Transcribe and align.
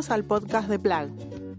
Bienvenidos 0.00 0.16
al 0.16 0.24
podcast 0.24 0.68
de 0.70 0.78
Plag. 0.78 1.10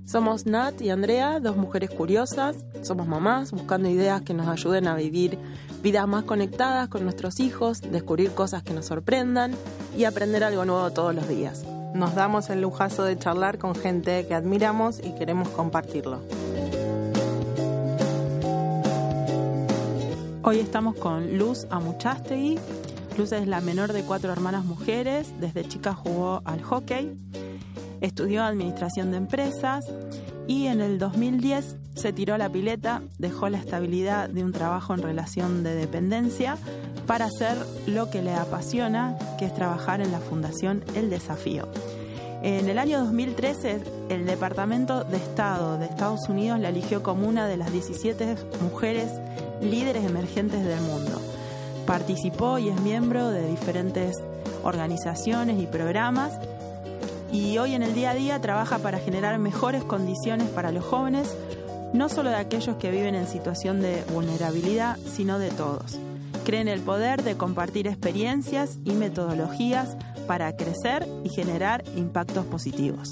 Somos 0.04 0.48
Nat 0.48 0.82
y 0.82 0.90
Andrea, 0.90 1.40
dos 1.40 1.58
mujeres 1.58 1.91
curiosas. 1.91 2.66
Somos 2.82 3.08
mamás 3.08 3.52
buscando 3.52 3.88
ideas 3.88 4.23
que 4.23 4.34
nos 4.34 4.48
ayuden 4.48 4.88
a 4.88 4.96
vivir 4.96 5.38
vidas 5.84 6.08
más 6.08 6.23
conectadas 6.23 6.88
con 6.88 7.04
nuestros 7.04 7.40
hijos, 7.40 7.82
descubrir 7.82 8.32
cosas 8.32 8.64
que 8.64 8.73
nos 8.73 8.88
sorprendan 8.88 9.52
y 9.96 10.05
aprender 10.05 10.44
algo 10.44 10.66
nuevo 10.66 10.90
todos 10.90 11.14
los 11.14 11.27
días. 11.27 11.64
Nos 11.94 12.16
damos 12.16 12.50
el 12.50 12.62
lujazo 12.62 13.04
de 13.04 13.16
charlar 13.16 13.59
con 13.59 13.76
gente 13.76 14.26
que 14.26 14.34
admiramos 14.34 15.00
y 15.03 15.14
queremos 15.14 15.48
compartirlo. 15.50 16.22
Hoy 20.42 20.58
estamos 20.58 20.95
con 20.95 21.38
Luz 21.38 21.67
Amuchastegui. 21.70 22.58
Luz 23.20 23.34
es 23.34 23.45
la 23.45 23.62
menor 23.62 23.94
de 23.94 24.02
cuatro 24.02 24.31
hermanas 24.31 24.66
mujeres. 24.66 25.31
Desde 25.39 25.64
chica 25.67 25.94
jugó 25.94 26.42
al 26.44 26.64
hockey. 26.64 27.20
Estudió 28.02 28.44
administración 28.44 29.12
de 29.12 29.18
empresas 29.18 29.86
y 30.48 30.68
en 30.68 30.82
el 30.82 30.98
2010 30.98 31.78
se 31.96 32.14
tiró 32.14 32.38
la 32.38 32.50
pileta, 32.50 33.02
dejó 33.20 33.48
la 33.48 33.59
estabilidad 33.59 34.28
de 34.28 34.44
un 34.44 34.52
trabajo 34.52 34.94
en 34.94 35.02
relación 35.02 35.64
de 35.64 35.76
dependencia 35.76 36.58
para 37.06 37.26
hacer 37.26 37.58
lo 37.88 38.09
que 38.09 38.22
le 38.22 38.34
apasiona, 38.34 39.18
que 39.38 39.45
es 39.45 39.54
trabajar 39.54 40.02
en 40.02 40.12
la 40.12 40.20
Fundación 40.20 40.84
El 40.95 41.09
Desafío. 41.09 41.68
En 42.44 42.70
el 42.70 42.80
año 42.80 43.00
2013, 43.02 43.82
el 44.09 44.26
Departamento 44.26 45.04
de 45.04 45.18
Estado 45.18 45.78
de 45.78 45.86
Estados 45.86 46.28
Unidos 46.28 46.59
la 46.59 46.70
eligió 46.70 47.03
como 47.03 47.28
una 47.28 47.45
de 47.45 47.58
las 47.58 47.72
17 47.72 48.36
mujeres 48.64 49.12
líderes 49.62 50.03
emergentes 50.06 50.66
del 50.66 50.81
mundo. 50.81 51.22
Participó 51.86 52.58
y 52.58 52.70
es 52.70 52.81
miembro 52.81 53.30
de 53.30 53.47
diferentes 53.47 54.16
organizaciones 54.64 55.62
y 55.62 55.68
programas 55.68 56.34
y 57.32 57.58
hoy 57.58 57.76
en 57.76 57.84
el 57.84 57.94
día 57.94 58.12
a 58.12 58.16
día 58.16 58.42
trabaja 58.42 58.80
para 58.80 59.00
generar 59.00 59.38
mejores 59.40 59.84
condiciones 59.84 60.50
para 60.50 60.72
los 60.72 60.84
jóvenes, 60.84 61.36
no 61.94 62.10
solo 62.10 62.30
de 62.30 62.36
aquellos 62.36 62.76
que 62.78 62.92
viven 62.92 63.16
en 63.16 63.28
situación 63.28 63.82
de 63.82 64.04
vulnerabilidad, 64.12 64.98
sino 64.98 65.40
de 65.40 65.50
todos. 65.50 65.98
Cree 66.46 66.62
en 66.62 66.68
el 66.68 66.82
poder 66.82 67.24
de 67.24 67.38
compartir 67.38 67.88
experiencias 67.88 68.80
y 68.84 68.94
metodologías 68.94 69.96
para 70.28 70.56
crecer 70.56 71.08
y 71.24 71.30
generar 71.30 71.84
impactos 71.96 72.46
positivos. 72.46 73.12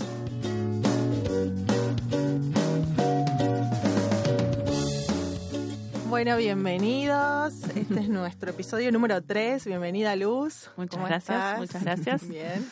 Bueno, 6.10 6.36
bienvenidos. 6.38 7.54
Este 7.76 8.00
es 8.02 8.10
nuestro 8.10 8.50
episodio 8.50 8.92
número 8.92 9.22
3. 9.22 9.64
Bienvenida, 9.66 10.16
Luz. 10.16 10.70
Muchas 10.76 11.06
gracias, 11.06 11.60
muchas 11.60 11.84
gracias. 11.84 12.28
Bien. 12.28 12.70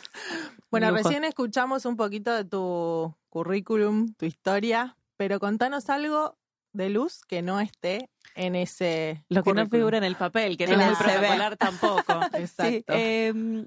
Bueno, 0.70 0.90
recién 0.90 1.24
escuchamos 1.24 1.84
un 1.86 1.96
poquito 1.96 2.34
de 2.34 2.44
tu 2.44 3.14
currículum, 3.28 4.12
tu 4.14 4.26
historia, 4.26 4.96
pero 5.16 5.40
contanos 5.40 5.88
algo 5.88 6.36
de 6.72 6.90
Luz 6.90 7.24
que 7.26 7.42
no 7.42 7.60
esté 7.60 8.10
en 8.34 8.54
ese. 8.54 9.24
Lo 9.28 9.42
que 9.42 9.54
no 9.54 9.66
figura 9.66 9.98
en 9.98 10.04
el 10.04 10.16
papel, 10.16 10.56
que 10.56 10.66
no 10.66 10.74
es 10.74 10.86
muy 10.86 10.96
protocolar 10.96 11.56
tampoco. 11.56 12.20
Exacto. 12.34 12.92
Em, 12.94 13.66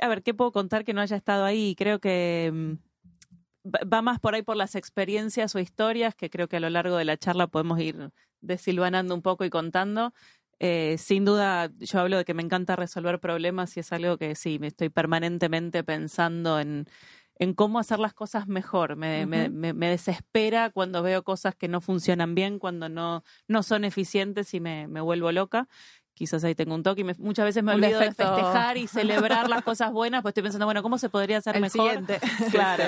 a 0.00 0.08
ver, 0.08 0.22
¿qué 0.22 0.32
puedo 0.32 0.52
contar 0.52 0.84
que 0.84 0.94
no 0.94 1.00
haya 1.00 1.16
estado 1.16 1.44
ahí? 1.44 1.74
Creo 1.76 2.00
que 2.00 2.46
em, 2.46 2.78
va 3.64 4.02
más 4.02 4.18
por 4.18 4.34
ahí 4.34 4.42
por 4.42 4.56
las 4.56 4.74
experiencias 4.74 5.54
o 5.54 5.58
historias 5.58 6.14
que 6.14 6.30
creo 6.30 6.48
que 6.48 6.56
a 6.56 6.60
lo 6.60 6.70
largo 6.70 6.96
de 6.96 7.04
la 7.04 7.16
charla 7.16 7.46
podemos 7.46 7.78
ir 7.80 8.10
desilvanando 8.40 9.14
un 9.14 9.22
poco 9.22 9.44
y 9.44 9.50
contando. 9.50 10.12
Eh, 10.64 10.96
sin 10.96 11.24
duda, 11.24 11.72
yo 11.80 11.98
hablo 11.98 12.18
de 12.18 12.24
que 12.24 12.34
me 12.34 12.42
encanta 12.42 12.76
resolver 12.76 13.18
problemas 13.18 13.76
y 13.76 13.80
es 13.80 13.92
algo 13.92 14.16
que 14.16 14.36
sí, 14.36 14.60
me 14.60 14.68
estoy 14.68 14.90
permanentemente 14.90 15.82
pensando 15.82 16.60
en, 16.60 16.86
en 17.34 17.52
cómo 17.52 17.80
hacer 17.80 17.98
las 17.98 18.14
cosas 18.14 18.46
mejor. 18.46 18.94
Me, 18.94 19.26
me, 19.26 19.48
me, 19.48 19.88
desespera 19.88 20.70
cuando 20.70 21.02
veo 21.02 21.24
cosas 21.24 21.56
que 21.56 21.66
no 21.66 21.80
funcionan 21.80 22.36
bien, 22.36 22.60
cuando 22.60 22.88
no, 22.88 23.24
no 23.48 23.64
son 23.64 23.84
eficientes 23.84 24.54
y 24.54 24.60
me, 24.60 24.86
vuelvo 24.86 25.32
loca. 25.32 25.66
Quizás 26.14 26.44
ahí 26.44 26.54
tengo 26.54 26.76
un 26.76 26.84
toque 26.84 27.00
y 27.00 27.04
muchas 27.18 27.44
veces 27.44 27.64
me 27.64 27.72
olvido 27.72 27.98
de 27.98 28.12
festejar 28.12 28.76
y 28.76 28.86
celebrar 28.86 29.50
las 29.50 29.64
cosas 29.64 29.90
buenas, 29.90 30.22
pues 30.22 30.30
estoy 30.30 30.44
pensando, 30.44 30.66
bueno, 30.66 30.84
¿cómo 30.84 30.96
se 30.96 31.08
podría 31.08 31.38
hacer 31.38 31.60
mejor? 31.60 31.88
Siguiente. 31.88 32.20
Claro. 32.52 32.84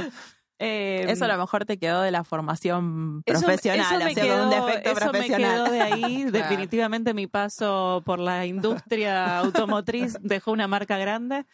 Em, 0.58 1.08
eso 1.08 1.24
a 1.24 1.28
lo 1.28 1.36
mejor 1.36 1.64
te 1.64 1.78
quedó 1.78 2.02
de 2.02 2.12
la 2.12 2.22
formación 2.22 3.22
profesional, 3.24 4.02
eso, 4.02 4.44
un 4.44 4.50
defecto 4.50 4.90
eso 4.90 5.12
me 5.12 5.26
quedó 5.26 5.64
de 5.70 5.80
ahí. 5.80 6.24
Definitivamente 6.30 7.12
mi 7.12 7.26
paso 7.26 8.02
por 8.04 8.20
la 8.20 8.46
industria 8.46 9.38
automotriz 9.38 10.16
dejó 10.22 10.52
una 10.52 10.68
marca 10.68 10.96
grande. 10.96 11.44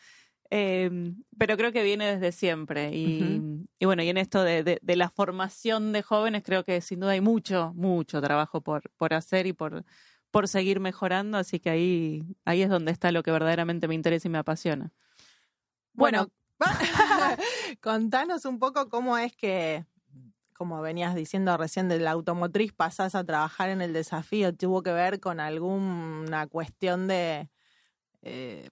Em, 0.52 1.22
pero 1.38 1.56
creo 1.56 1.72
que 1.72 1.82
viene 1.82 2.16
desde 2.16 2.32
siempre. 2.32 2.90
Y, 2.92 3.40
bueno, 3.80 4.02
y 4.02 4.08
en 4.08 4.18
esto 4.18 4.42
de, 4.42 4.80
la 4.84 5.08
formación 5.08 5.92
de 5.92 6.02
jóvenes, 6.02 6.42
creo 6.44 6.64
que 6.64 6.80
sin 6.80 7.00
duda 7.00 7.12
hay 7.12 7.20
mucho, 7.20 7.72
mucho 7.74 8.20
trabajo 8.20 8.60
por, 8.60 8.90
por 8.96 9.14
hacer 9.14 9.46
y 9.46 9.52
por, 9.52 9.84
por 10.30 10.48
seguir 10.48 10.80
mejorando. 10.80 11.38
Así 11.38 11.60
que 11.60 11.70
ahí, 11.70 12.36
ahí 12.44 12.62
es 12.62 12.68
donde 12.68 12.90
está 12.90 13.12
lo 13.12 13.22
que 13.22 13.30
verdaderamente 13.30 13.88
me 13.88 13.94
interesa 13.94 14.28
y 14.28 14.30
me 14.30 14.38
apasiona. 14.38 14.92
bueno 15.94 16.28
Contanos 17.80 18.44
un 18.44 18.58
poco 18.58 18.88
cómo 18.88 19.16
es 19.18 19.34
que, 19.34 19.84
como 20.54 20.80
venías 20.80 21.14
diciendo 21.14 21.56
recién 21.56 21.88
de 21.88 21.98
la 21.98 22.12
automotriz, 22.12 22.72
pasás 22.72 23.14
a 23.14 23.24
trabajar 23.24 23.70
en 23.70 23.80
el 23.80 23.92
desafío. 23.92 24.54
¿Tuvo 24.54 24.82
que 24.82 24.92
ver 24.92 25.20
con 25.20 25.40
alguna 25.40 26.46
cuestión 26.48 27.08
de 27.08 27.50
eh, 28.22 28.68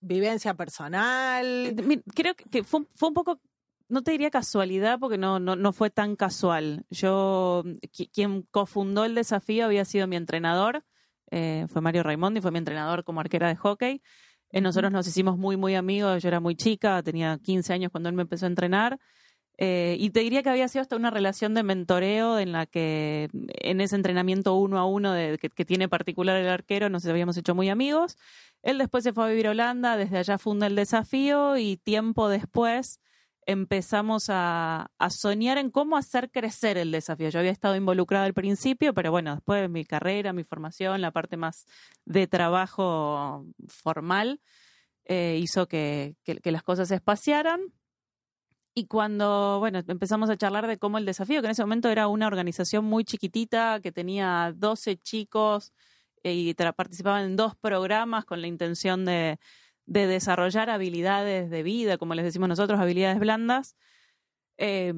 vivencia 0.00 0.54
personal? 0.54 1.46
Eh, 1.46 2.02
creo 2.14 2.34
que 2.34 2.64
fue, 2.64 2.80
un 2.80 3.14
poco 3.14 3.40
no 3.88 4.02
te 4.02 4.10
diría 4.10 4.30
casualidad 4.30 4.98
porque 4.98 5.18
no, 5.18 5.38
no, 5.38 5.56
no 5.56 5.72
fue 5.72 5.90
tan 5.90 6.16
casual. 6.16 6.84
Yo, 6.90 7.62
quien 8.12 8.42
cofundó 8.50 9.04
el 9.04 9.14
desafío 9.14 9.64
había 9.64 9.84
sido 9.84 10.06
mi 10.06 10.16
entrenador, 10.16 10.84
eh, 11.30 11.66
fue 11.68 11.82
Mario 11.82 12.02
Raimondi, 12.02 12.40
fue 12.40 12.50
mi 12.50 12.58
entrenador 12.58 13.04
como 13.04 13.20
arquera 13.20 13.48
de 13.48 13.56
hockey. 13.56 14.02
Eh, 14.56 14.62
nosotros 14.62 14.90
nos 14.90 15.06
hicimos 15.06 15.36
muy, 15.36 15.58
muy 15.58 15.74
amigos. 15.74 16.22
Yo 16.22 16.28
era 16.28 16.40
muy 16.40 16.56
chica, 16.56 17.02
tenía 17.02 17.38
15 17.42 17.74
años 17.74 17.90
cuando 17.92 18.08
él 18.08 18.14
me 18.14 18.22
empezó 18.22 18.46
a 18.46 18.48
entrenar. 18.48 18.98
Eh, 19.58 19.96
y 20.00 20.08
te 20.10 20.20
diría 20.20 20.42
que 20.42 20.48
había 20.48 20.66
sido 20.68 20.80
hasta 20.80 20.96
una 20.96 21.10
relación 21.10 21.52
de 21.52 21.62
mentoreo 21.62 22.38
en 22.38 22.52
la 22.52 22.64
que 22.64 23.28
en 23.32 23.82
ese 23.82 23.96
entrenamiento 23.96 24.54
uno 24.54 24.78
a 24.78 24.86
uno 24.86 25.12
de, 25.12 25.36
que, 25.38 25.64
tiene 25.66 25.90
particular 25.90 26.36
el 26.38 26.48
arquero 26.48 26.88
nos 26.88 27.04
habíamos 27.04 27.36
hecho 27.36 27.54
muy 27.54 27.68
amigos. 27.68 28.16
Él 28.62 28.78
después 28.78 29.04
se 29.04 29.12
fue 29.12 29.26
a 29.26 29.28
vivir 29.28 29.46
a 29.48 29.50
Holanda, 29.50 29.98
desde 29.98 30.16
allá 30.16 30.38
funda 30.38 30.66
el 30.66 30.74
desafío 30.74 31.58
y 31.58 31.76
tiempo 31.76 32.30
después 32.30 33.00
empezamos 33.46 34.26
a, 34.28 34.90
soñar 35.08 35.56
en 35.58 35.70
cómo 35.70 35.96
hacer 35.96 36.30
crecer 36.30 36.76
el 36.76 36.90
desafío. 36.90 37.28
Yo 37.30 37.38
había 37.38 37.52
estado 37.52 37.76
involucrada 37.76 38.26
al 38.26 38.34
principio, 38.34 38.92
pero 38.92 39.12
bueno, 39.12 39.36
después 39.36 39.62
de 39.62 39.68
mi 39.68 39.84
carrera, 39.84 40.32
mi 40.32 40.44
formación, 40.44 41.00
la 41.00 41.12
parte 41.12 41.36
más 41.36 41.66
de 42.04 42.26
trabajo 42.26 43.46
formal, 43.68 44.40
eh, 45.04 45.38
hizo 45.40 45.68
que, 45.68 46.16
las 46.44 46.62
cosas 46.64 46.88
se 46.88 46.96
espaciaran. 46.96 47.60
Y 48.74 48.86
cuando, 48.88 49.58
bueno, 49.60 49.80
empezamos 49.86 50.28
a 50.28 50.36
charlar 50.36 50.66
de 50.66 50.78
cómo 50.78 50.98
el 50.98 51.06
desafío, 51.06 51.40
que 51.40 51.46
en 51.46 51.52
ese 51.52 51.62
momento 51.62 51.88
era 51.88 52.08
una 52.08 52.26
organización 52.26 52.84
muy 52.84 53.04
chiquitita, 53.04 53.80
que 53.80 53.90
tenía 53.90 54.52
12 54.54 54.98
chicos 54.98 55.72
eh, 56.22 56.34
y 56.34 56.54
participaban 56.54 57.24
en 57.24 57.36
dos 57.36 57.56
programas 57.56 58.26
con 58.26 58.42
la 58.42 58.48
intención 58.48 59.06
de, 59.06 59.38
de 59.86 60.06
desarrollar 60.06 60.68
habilidades 60.70 61.50
de 61.50 61.62
vida, 61.62 61.96
como 61.98 62.14
les 62.14 62.24
decimos 62.24 62.48
nosotros, 62.48 62.78
habilidades 62.78 63.18
blandas. 63.18 63.76
Eh, 64.58 64.92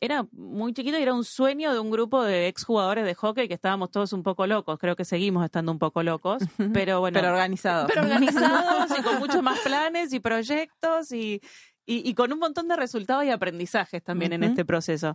era 0.00 0.26
muy 0.32 0.74
chiquito 0.74 0.98
y 0.98 1.02
era 1.02 1.14
un 1.14 1.24
sueño 1.24 1.72
de 1.72 1.78
un 1.78 1.90
grupo 1.90 2.22
de 2.22 2.48
exjugadores 2.48 3.06
de 3.06 3.14
hockey 3.14 3.48
que 3.48 3.54
estábamos 3.54 3.90
todos 3.90 4.12
un 4.12 4.22
poco 4.22 4.46
locos. 4.46 4.78
Creo 4.78 4.96
que 4.96 5.04
seguimos 5.04 5.44
estando 5.44 5.72
un 5.72 5.78
poco 5.78 6.02
locos, 6.02 6.42
pero 6.74 7.00
bueno. 7.00 7.18
Pero 7.18 7.32
organizados. 7.32 7.86
Pero 7.88 8.02
organizados 8.02 8.98
y 8.98 9.02
con 9.02 9.18
muchos 9.20 9.42
más 9.42 9.60
planes 9.60 10.12
y 10.12 10.20
proyectos 10.20 11.12
y, 11.12 11.40
y, 11.86 12.14
con 12.14 12.32
un 12.32 12.38
montón 12.38 12.68
de 12.68 12.76
resultados 12.76 13.24
y 13.24 13.30
aprendizajes 13.30 14.02
también 14.02 14.32
en 14.32 14.42
este 14.42 14.64
proceso. 14.64 15.14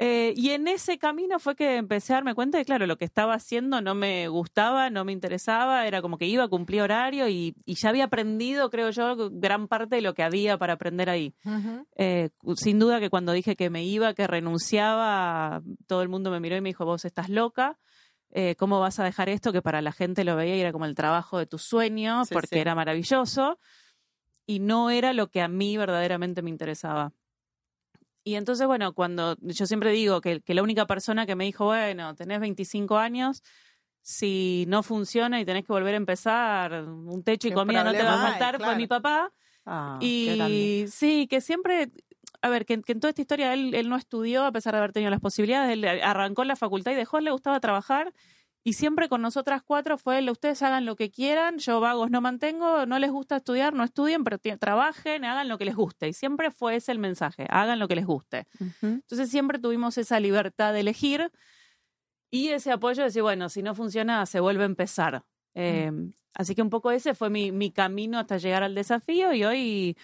Eh, 0.00 0.32
y 0.36 0.50
en 0.50 0.68
ese 0.68 0.96
camino 0.96 1.40
fue 1.40 1.56
que 1.56 1.76
empecé 1.76 2.12
a 2.12 2.16
darme 2.16 2.36
cuenta 2.36 2.56
de, 2.56 2.64
claro, 2.64 2.86
lo 2.86 2.96
que 2.96 3.04
estaba 3.04 3.34
haciendo 3.34 3.80
no 3.80 3.96
me 3.96 4.28
gustaba, 4.28 4.90
no 4.90 5.04
me 5.04 5.10
interesaba, 5.10 5.88
era 5.88 6.00
como 6.00 6.18
que 6.18 6.26
iba 6.26 6.44
a 6.44 6.48
cumplir 6.48 6.82
horario 6.82 7.28
y, 7.28 7.56
ya 7.66 7.88
había 7.88 8.04
aprendido, 8.04 8.70
creo 8.70 8.90
yo, 8.90 9.28
gran 9.32 9.66
parte 9.66 9.96
de 9.96 10.02
lo 10.02 10.14
que 10.14 10.22
había 10.22 10.56
para 10.56 10.74
aprender 10.74 11.10
ahí. 11.10 11.34
Eh, 11.96 12.30
sin 12.54 12.78
duda 12.78 13.00
que 13.00 13.10
cuando 13.10 13.32
dije 13.32 13.56
que 13.56 13.70
me 13.70 13.84
iba, 13.84 14.14
que 14.14 14.28
renunciaba, 14.28 15.62
todo 15.88 16.02
el 16.02 16.08
mundo 16.08 16.30
me 16.30 16.38
miró 16.38 16.56
y 16.56 16.60
me 16.60 16.68
dijo, 16.68 16.84
vos 16.84 17.04
estás 17.04 17.28
loca. 17.28 17.76
Eh, 18.30 18.54
¿Cómo 18.56 18.78
vas 18.78 19.00
a 19.00 19.04
dejar 19.04 19.28
esto 19.28 19.52
que 19.52 19.62
para 19.62 19.82
la 19.82 19.90
gente 19.90 20.22
lo 20.22 20.36
veía 20.36 20.56
y 20.56 20.60
era 20.60 20.70
como 20.70 20.84
el 20.84 20.94
trabajo 20.94 21.38
de 21.38 21.46
tus 21.46 21.62
sueños, 21.62 22.28
porque 22.30 22.60
era 22.60 22.76
maravilloso? 22.76 23.58
Y 24.46 24.60
no 24.60 24.90
era 24.90 25.12
lo 25.12 25.28
que 25.28 25.42
a 25.42 25.48
mí 25.48 25.76
verdaderamente 25.76 26.40
me 26.40 26.50
interesaba. 26.50 27.12
Y 28.28 28.34
entonces, 28.36 28.66
bueno, 28.66 28.92
cuando 28.92 29.38
yo 29.40 29.64
siempre 29.64 29.90
digo 29.90 30.20
que, 30.20 30.42
la 30.48 30.62
única 30.62 30.84
persona 30.84 31.24
que 31.24 31.34
me 31.34 31.44
dijo, 31.44 31.64
bueno, 31.64 32.14
tenés 32.14 32.40
25 32.40 32.98
años, 32.98 33.42
si 34.02 34.66
no 34.68 34.82
funciona 34.82 35.40
y 35.40 35.46
tenés 35.46 35.64
que 35.64 35.72
volver 35.72 35.94
a 35.94 35.96
empezar, 35.96 36.84
un 36.84 37.24
techo 37.24 37.48
y 37.48 37.52
comida 37.52 37.82
no 37.82 37.92
te 37.92 38.02
va 38.02 38.22
a 38.22 38.28
faltar, 38.28 38.62
fue 38.62 38.76
mi 38.76 38.86
papá. 38.86 39.32
Ah, 39.64 39.98
y 40.02 40.84
sí, 40.90 41.26
que 41.26 41.40
siempre, 41.40 41.90
a 42.42 42.50
ver, 42.50 42.66
que, 42.66 42.74
en 42.74 43.00
toda 43.00 43.08
esta 43.08 43.22
historia 43.22 43.54
él, 43.54 43.72
él, 43.72 43.88
no 43.88 43.96
estudió 43.96 44.44
a 44.44 44.52
pesar 44.52 44.74
de 44.74 44.78
haber 44.80 44.92
tenido 44.92 45.10
las 45.10 45.20
posibilidades, 45.20 45.72
él 45.72 45.86
arrancó 45.86 46.44
la 46.44 46.54
facultad 46.54 46.92
y 46.92 46.96
dejó, 46.96 47.20
le 47.20 47.30
gustaba 47.30 47.60
trabajar 47.60 48.12
y 48.64 48.74
siempre 48.74 49.08
con 49.08 49.22
nosotras 49.22 49.62
cuatro 49.62 49.98
fue, 49.98 50.28
ustedes 50.30 50.62
hagan 50.62 50.84
lo 50.84 50.96
que 50.96 51.10
quieran, 51.10 51.58
yo 51.58 51.80
vagos 51.80 52.10
no 52.10 52.20
mantengo, 52.20 52.86
no 52.86 52.98
les 52.98 53.10
gusta 53.10 53.36
estudiar, 53.36 53.72
no 53.72 53.84
estudien, 53.84 54.24
pero 54.24 54.38
trabajen, 54.38 55.24
hagan 55.24 55.48
lo 55.48 55.58
que 55.58 55.64
les 55.64 55.76
guste. 55.76 56.08
Y 56.08 56.12
siempre 56.12 56.50
fue 56.50 56.76
ese 56.76 56.92
el 56.92 56.98
mensaje, 56.98 57.46
hagan 57.48 57.78
lo 57.78 57.88
que 57.88 57.96
les 57.96 58.06
guste. 58.06 58.46
Entonces 58.82 59.30
siempre 59.30 59.58
tuvimos 59.58 59.96
esa 59.96 60.20
libertad 60.20 60.72
de 60.72 60.80
elegir 60.80 61.30
y 62.30 62.48
ese 62.48 62.72
apoyo 62.72 63.02
de 63.02 63.08
decir, 63.08 63.22
bueno, 63.22 63.48
si 63.48 63.62
no 63.62 63.74
funciona, 63.74 64.26
se 64.26 64.40
vuelve 64.40 64.64
a 64.64 64.66
empezar. 64.66 65.24
Em, 65.54 66.12
así 66.34 66.54
que 66.54 66.62
un 66.62 66.70
poco 66.70 66.90
ese 66.90 67.14
fue 67.14 67.30
mi, 67.30 67.52
mi 67.52 67.70
camino 67.70 68.18
hasta 68.18 68.36
llegar 68.36 68.62
al 68.62 68.74
desafío 68.74 69.32
y 69.32 69.44
hoy 69.44 69.96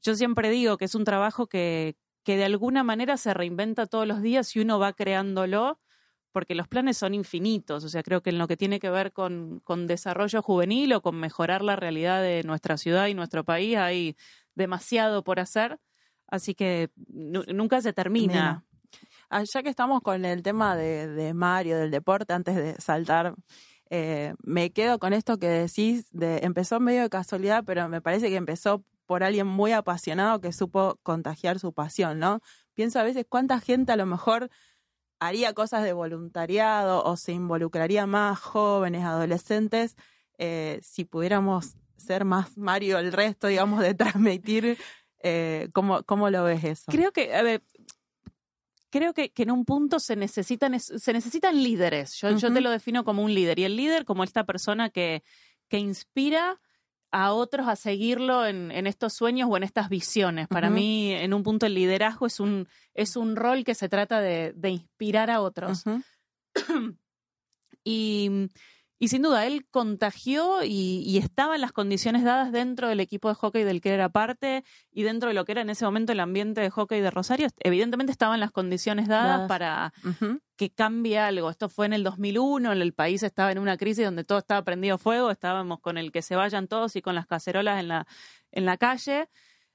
yo 0.00 0.14
siempre 0.14 0.50
digo 0.50 0.78
que 0.78 0.84
es 0.84 0.94
un 0.94 1.04
trabajo 1.04 1.48
que, 1.48 1.96
que 2.24 2.36
de 2.36 2.44
alguna 2.44 2.84
manera 2.84 3.16
se 3.16 3.34
reinventa 3.34 3.86
todos 3.86 4.06
los 4.06 4.22
días 4.22 4.54
y 4.54 4.60
uno 4.60 4.78
va 4.78 4.92
creándolo 4.92 5.80
porque 6.32 6.54
los 6.54 6.68
planes 6.68 6.96
son 6.96 7.14
infinitos. 7.14 7.84
O 7.84 7.88
sea, 7.88 8.02
creo 8.02 8.22
que 8.22 8.30
en 8.30 8.38
lo 8.38 8.48
que 8.48 8.56
tiene 8.56 8.80
que 8.80 8.90
ver 8.90 9.12
con, 9.12 9.60
con 9.60 9.86
desarrollo 9.86 10.42
juvenil 10.42 10.92
o 10.94 11.02
con 11.02 11.16
mejorar 11.16 11.62
la 11.62 11.76
realidad 11.76 12.22
de 12.22 12.42
nuestra 12.42 12.76
ciudad 12.76 13.06
y 13.06 13.14
nuestro 13.14 13.44
país 13.44 13.76
hay 13.76 14.16
demasiado 14.54 15.22
por 15.22 15.38
hacer. 15.38 15.78
Así 16.26 16.54
que 16.54 16.90
nunca 17.08 17.80
se 17.82 17.92
termina. 17.92 18.64
Ah, 19.28 19.44
ya 19.44 19.62
que 19.62 19.68
estamos 19.68 20.02
con 20.02 20.24
el 20.24 20.42
tema 20.42 20.76
de, 20.76 21.08
de 21.08 21.34
Mario, 21.34 21.78
del 21.78 21.90
deporte, 21.90 22.32
antes 22.32 22.56
de 22.56 22.74
saltar, 22.80 23.34
eh, 23.94 24.34
me 24.42 24.72
quedo 24.72 24.98
con 24.98 25.12
esto 25.12 25.38
que 25.38 25.48
decís, 25.48 26.06
de, 26.12 26.38
empezó 26.38 26.80
medio 26.80 27.02
de 27.02 27.10
casualidad, 27.10 27.62
pero 27.66 27.88
me 27.90 28.00
parece 28.00 28.30
que 28.30 28.36
empezó 28.36 28.82
por 29.04 29.22
alguien 29.22 29.46
muy 29.46 29.72
apasionado 29.72 30.40
que 30.40 30.52
supo 30.52 30.98
contagiar 31.02 31.58
su 31.58 31.74
pasión, 31.74 32.18
¿no? 32.18 32.40
Pienso 32.72 32.98
a 32.98 33.02
veces 33.02 33.26
cuánta 33.28 33.60
gente 33.60 33.92
a 33.92 33.96
lo 33.96 34.06
mejor 34.06 34.48
haría 35.26 35.52
cosas 35.52 35.84
de 35.84 35.92
voluntariado 35.92 37.04
o 37.04 37.16
se 37.16 37.32
involucraría 37.32 38.06
más 38.06 38.40
jóvenes, 38.40 39.04
adolescentes, 39.04 39.96
eh, 40.38 40.80
si 40.82 41.04
pudiéramos 41.04 41.76
ser 41.96 42.24
más 42.24 42.56
Mario 42.56 42.98
el 42.98 43.12
resto, 43.12 43.46
digamos, 43.46 43.80
de 43.80 43.94
transmitir. 43.94 44.76
Eh, 45.22 45.68
¿cómo, 45.72 46.02
¿Cómo 46.02 46.28
lo 46.30 46.42
ves 46.42 46.64
eso? 46.64 46.90
Creo 46.90 47.12
que, 47.12 47.34
a 47.34 47.42
ver, 47.42 47.62
creo 48.90 49.14
que, 49.14 49.30
que, 49.30 49.44
en 49.44 49.52
un 49.52 49.64
punto 49.64 50.00
se 50.00 50.16
necesitan, 50.16 50.78
se 50.80 51.12
necesitan 51.12 51.62
líderes. 51.62 52.14
Yo, 52.16 52.30
yo 52.36 52.52
te 52.52 52.60
lo 52.60 52.70
defino 52.70 53.04
como 53.04 53.22
un 53.22 53.32
líder. 53.32 53.60
Y 53.60 53.64
el 53.64 53.76
líder 53.76 54.04
como 54.04 54.24
esta 54.24 54.44
persona 54.44 54.90
que, 54.90 55.22
que 55.68 55.78
inspira 55.78 56.60
a 57.12 57.32
otros 57.32 57.68
a 57.68 57.76
seguirlo 57.76 58.46
en, 58.46 58.70
en, 58.70 58.86
estos 58.86 59.12
sueños 59.12 59.48
o 59.50 59.56
en 59.56 59.62
estas 59.62 59.88
visiones. 59.88 60.48
Para 60.48 60.70
mí, 60.70 61.12
en 61.12 61.34
un 61.34 61.42
punto, 61.42 61.66
el 61.66 61.74
liderazgo 61.74 62.26
es 62.26 62.40
un, 62.40 62.66
es 62.94 63.16
un 63.16 63.36
rol 63.36 63.64
que 63.64 63.74
se 63.74 63.88
trata 63.88 64.20
de, 64.20 64.52
de 64.56 64.70
inspirar 64.70 65.30
a 65.30 65.42
otros. 65.42 65.84
y, 67.84 68.48
y 69.02 69.08
sin 69.08 69.22
duda, 69.22 69.46
él 69.46 69.66
contagió 69.68 70.62
y, 70.62 71.18
estaba 71.18 71.56
en 71.56 71.60
las 71.60 71.72
condiciones 71.72 72.22
dadas 72.22 72.52
dentro 72.52 72.86
del 72.86 73.00
equipo 73.00 73.28
de 73.28 73.34
hockey 73.34 73.64
del 73.64 73.80
que 73.80 73.92
era 73.92 74.10
parte 74.10 74.62
y 74.92 75.02
dentro 75.02 75.28
de 75.28 75.34
lo 75.34 75.44
que 75.44 75.50
era 75.50 75.60
en 75.62 75.70
ese 75.70 75.84
momento 75.84 76.12
el 76.12 76.20
ambiente 76.20 76.60
de 76.60 76.70
hockey 76.70 77.00
de 77.00 77.10
Rosario. 77.10 77.48
Evidentemente 77.58 78.12
estaban 78.12 78.38
las 78.38 78.52
condiciones 78.52 79.08
dadas 79.08 79.48
para 79.48 79.92
que 80.54 80.70
cambie 80.70 81.18
algo. 81.18 81.50
Esto 81.50 81.68
fue 81.68 81.86
en 81.86 81.94
el 81.94 82.04
2001, 82.04 82.70
el 82.70 82.92
país 82.92 83.24
estaba 83.24 83.50
en 83.50 83.58
una 83.58 83.76
crisis 83.76 84.04
donde 84.04 84.22
todo 84.22 84.38
estaba 84.38 84.62
prendido 84.62 84.98
fuego, 84.98 85.32
estábamos 85.32 85.80
con 85.80 85.98
el 85.98 86.12
que 86.12 86.22
se 86.22 86.36
vayan 86.36 86.68
todos 86.68 86.94
y 86.94 87.02
con 87.02 87.16
las 87.16 87.26
cacerolas 87.26 87.80
en 87.80 87.88
la, 87.88 88.06
en 88.52 88.66
la 88.66 88.76
calle. 88.76 89.28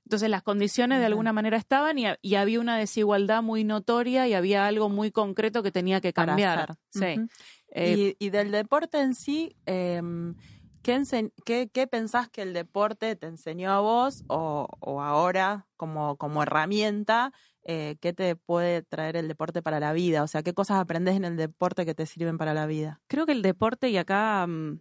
Entonces 0.06 0.30
las 0.30 0.42
condiciones 0.42 1.00
de 1.00 1.06
alguna 1.06 1.34
manera 1.34 1.58
estaban 1.58 1.98
y, 2.00 2.36
había 2.36 2.62
una 2.62 2.78
desigualdad 2.78 3.44
muy 3.44 3.66
notoria 3.66 4.26
y 4.26 4.36
había 4.36 4.66
algo 4.66 4.88
muy 4.88 5.12
concreto 5.12 5.64
que 5.64 5.72
tenía 5.74 6.00
que 6.00 6.14
cambiar. 6.14 6.78
Sí. 6.92 7.28
Eh, 7.72 8.16
y, 8.18 8.30
del 8.30 8.52
deporte 8.52 9.00
en 9.00 9.14
sí, 9.14 9.56
em, 9.66 10.36
¿qué, 10.82 11.70
¿qué, 11.72 11.88
pensás 11.88 12.30
que 12.30 12.42
el 12.42 12.54
deporte 12.54 13.16
te 13.16 13.28
enseñó 13.28 13.72
a 13.72 13.80
vos 13.82 14.24
o, 14.28 14.68
ahora 15.02 15.68
como, 15.76 16.16
como 16.18 16.44
herramienta? 16.44 17.34
Eh, 17.64 17.98
¿Qué 18.00 18.14
te 18.14 18.36
puede 18.38 18.82
traer 18.84 19.18
el 19.18 19.28
deporte 19.28 19.62
para 19.62 19.80
la 19.80 19.92
vida? 19.92 20.24
O 20.24 20.28
sea, 20.28 20.44
¿qué 20.44 20.54
cosas 20.54 20.78
aprendes 20.78 21.16
en 21.16 21.26
el 21.26 21.36
deporte 21.36 21.86
que 21.86 21.94
te 21.94 22.06
sirven 22.06 22.38
para 22.38 22.54
la 22.54 22.66
vida? 22.66 23.02
Creo 23.08 23.26
que 23.26 23.34
el 23.34 23.42
deporte, 23.42 23.90
y 23.90 23.98
acá 23.98 24.48
mm, 24.48 24.80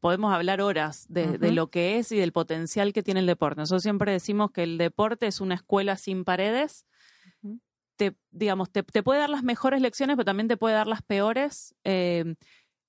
podemos 0.00 0.34
hablar 0.34 0.60
horas 0.60 1.06
de, 1.08 1.38
de, 1.38 1.52
lo 1.52 1.70
que 1.70 1.98
es 1.98 2.10
y 2.10 2.16
del 2.16 2.32
potencial 2.32 2.92
que 2.92 3.04
tiene 3.04 3.20
el 3.20 3.26
deporte. 3.26 3.60
Nosotros 3.60 3.84
siempre 3.84 4.10
decimos 4.10 4.50
que 4.50 4.64
el 4.64 4.78
deporte 4.78 5.28
es 5.28 5.40
una 5.40 5.54
escuela 5.54 5.96
sin 5.96 6.24
paredes 6.24 6.86
te, 7.96 8.16
digamos, 8.30 8.70
te, 8.70 8.82
puede 8.82 9.20
dar 9.20 9.30
las 9.30 9.42
mejores 9.42 9.80
lecciones, 9.80 10.16
pero 10.16 10.24
también 10.24 10.48
te 10.48 10.56
puede 10.56 10.74
dar 10.74 10.86
las 10.86 11.02
peores. 11.02 11.74
Eh, 11.84 12.34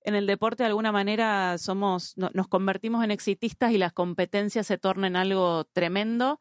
en 0.01 0.15
el 0.15 0.27
deporte, 0.27 0.63
de 0.63 0.67
alguna 0.67 0.91
manera, 0.91 1.57
somos, 1.57 2.15
nos 2.15 2.47
convertimos 2.47 3.03
en 3.03 3.11
exitistas 3.11 3.71
y 3.71 3.77
las 3.79 3.91
competencias 3.91 4.67
se 4.67 4.77
tornan 4.77 5.15
algo 5.15 5.65
tremendo 5.65 6.39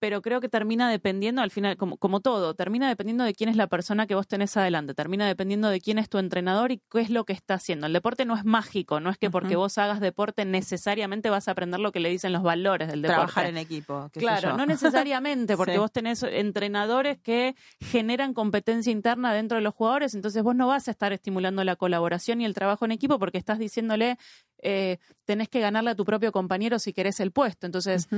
pero 0.00 0.22
creo 0.22 0.40
que 0.40 0.48
termina 0.48 0.90
dependiendo, 0.90 1.42
al 1.42 1.50
final, 1.50 1.76
como, 1.76 1.98
como 1.98 2.20
todo, 2.20 2.54
termina 2.54 2.88
dependiendo 2.88 3.22
de 3.22 3.34
quién 3.34 3.50
es 3.50 3.56
la 3.56 3.66
persona 3.66 4.06
que 4.06 4.14
vos 4.14 4.26
tenés 4.26 4.56
adelante, 4.56 4.94
termina 4.94 5.28
dependiendo 5.28 5.68
de 5.68 5.80
quién 5.80 5.98
es 5.98 6.08
tu 6.08 6.18
entrenador 6.18 6.72
y 6.72 6.80
qué 6.90 7.02
es 7.02 7.10
lo 7.10 7.24
que 7.24 7.34
está 7.34 7.54
haciendo. 7.54 7.86
El 7.86 7.92
deporte 7.92 8.24
no 8.24 8.34
es 8.34 8.44
mágico, 8.44 8.98
no 8.98 9.10
es 9.10 9.18
que 9.18 9.30
porque 9.30 9.56
vos 9.56 9.76
hagas 9.78 10.00
deporte 10.00 10.44
necesariamente 10.46 11.28
vas 11.28 11.48
a 11.48 11.52
aprender 11.52 11.80
lo 11.80 11.92
que 11.92 12.00
le 12.00 12.08
dicen 12.08 12.32
los 12.32 12.42
valores 12.42 12.88
del 12.88 13.02
deporte. 13.02 13.18
Trabajar 13.18 13.46
en 13.46 13.58
equipo. 13.58 14.10
Claro, 14.14 14.56
no 14.56 14.64
necesariamente, 14.64 15.56
porque 15.56 15.78
vos 15.78 15.92
tenés 15.92 16.22
entrenadores 16.22 17.18
que 17.18 17.54
generan 17.80 18.32
competencia 18.32 18.90
interna 18.90 19.34
dentro 19.34 19.56
de 19.56 19.62
los 19.62 19.74
jugadores, 19.74 20.14
entonces 20.14 20.42
vos 20.42 20.56
no 20.56 20.66
vas 20.66 20.88
a 20.88 20.90
estar 20.90 21.12
estimulando 21.12 21.62
la 21.62 21.76
colaboración 21.76 22.40
y 22.40 22.46
el 22.46 22.54
trabajo 22.54 22.86
en 22.86 22.92
equipo 22.92 23.18
porque 23.18 23.36
estás 23.36 23.58
diciéndole, 23.58 24.16
eh, 24.62 24.98
tenés 25.24 25.48
que 25.48 25.60
ganarle 25.60 25.90
a 25.90 25.94
tu 25.94 26.04
propio 26.04 26.32
compañero 26.32 26.78
si 26.78 26.94
querés 26.94 27.20
el 27.20 27.32
puesto. 27.32 27.66
Entonces, 27.66 28.08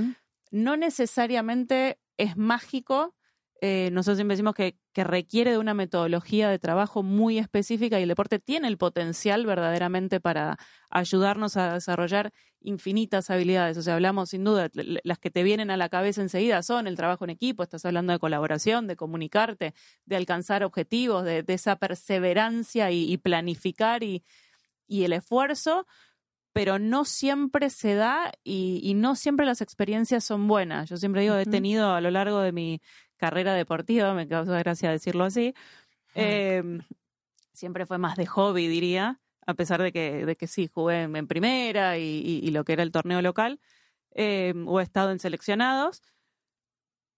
no 0.53 0.77
necesariamente 0.77 1.99
es 2.17 2.37
mágico. 2.37 3.17
Eh, 3.61 3.91
nosotros 3.93 4.19
siempre 4.19 4.37
decimos 4.37 4.55
que, 4.55 4.77
requiere 4.95 5.53
de 5.53 5.59
una 5.59 5.73
metodología 5.73 6.51
de 6.51 6.59
trabajo 6.59 7.03
muy 7.03 7.39
específica 7.39 7.99
y 7.99 8.03
el 8.03 8.11
deporte 8.11 8.39
tiene 8.39 8.69
el 8.69 8.77
potencial 8.77 9.47
verdaderamente 9.47 10.21
para 10.21 10.59
ayudarnos 10.91 11.57
a 11.57 11.73
desarrollar 11.73 12.33
infinitas 12.61 13.31
habilidades. 13.31 13.79
O 13.79 13.83
sea, 13.83 13.95
hablamos 13.95 14.29
sin 14.31 14.45
duda, 14.45 14.69
las 14.75 15.19
que 15.19 15.31
te 15.31 15.43
vienen 15.43 15.71
a 15.71 15.79
la 15.79 15.89
cabeza 15.89 16.21
enseguida 16.21 16.63
son 16.63 16.87
el 16.87 16.97
trabajo 16.97 17.25
en 17.25 17.31
equipo, 17.31 17.63
estás 17.63 17.87
hablando 17.87 18.13
de 18.13 18.19
colaboración, 18.19 18.87
de 18.87 18.97
comunicarte, 18.97 19.73
de 20.05 20.17
alcanzar 20.17 20.63
objetivos, 20.63 21.25
de, 21.25 21.43
esa 21.49 21.77
perseverancia 21.77 22.91
y, 22.91 23.17
planificar 23.17 24.03
y, 24.03 24.23
y 24.87 25.05
el 25.05 25.15
esfuerzo, 25.15 25.87
pero 26.53 26.79
no 26.79 27.05
siempre 27.05 27.71
se 27.71 27.95
da 27.95 28.33
y, 28.45 28.93
no 28.95 29.17
siempre 29.17 29.47
las 29.47 29.61
experiencias 29.61 30.25
son 30.25 30.47
buenas. 30.47 30.89
Yo 30.89 30.97
siempre 30.97 31.23
digo, 31.23 31.37
he 31.37 31.47
tenido 31.47 31.95
a 31.95 32.01
lo 32.01 32.11
largo 32.11 32.41
de 32.41 32.53
mi 32.53 32.81
carrera 33.17 33.55
deportiva, 33.55 34.15
me 34.15 34.29
causa 34.29 34.59
gracia 34.59 34.91
decirlo 34.91 35.25
así, 35.25 35.55
em, 36.15 36.81
siempre 37.53 37.87
fue 37.87 37.99
más 37.99 38.17
de 38.17 38.27
hobby, 38.27 38.69
diría, 38.69 39.21
a 39.47 39.55
pesar 39.55 39.83
de 39.83 39.93
que, 39.93 40.27
de 40.27 40.37
que 40.37 40.47
sí, 40.47 40.69
jugué 40.73 41.03
en, 41.03 41.27
primera 41.27 41.99
y, 41.99 42.51
lo 42.51 42.65
que 42.65 42.75
era 42.75 42.83
el 42.83 42.93
torneo 42.93 43.23
local, 43.23 43.61
em, 44.11 44.69
o 44.69 44.81
he 44.81 44.83
estado 44.83 45.11
en 45.13 45.19
seleccionados, 45.19 46.03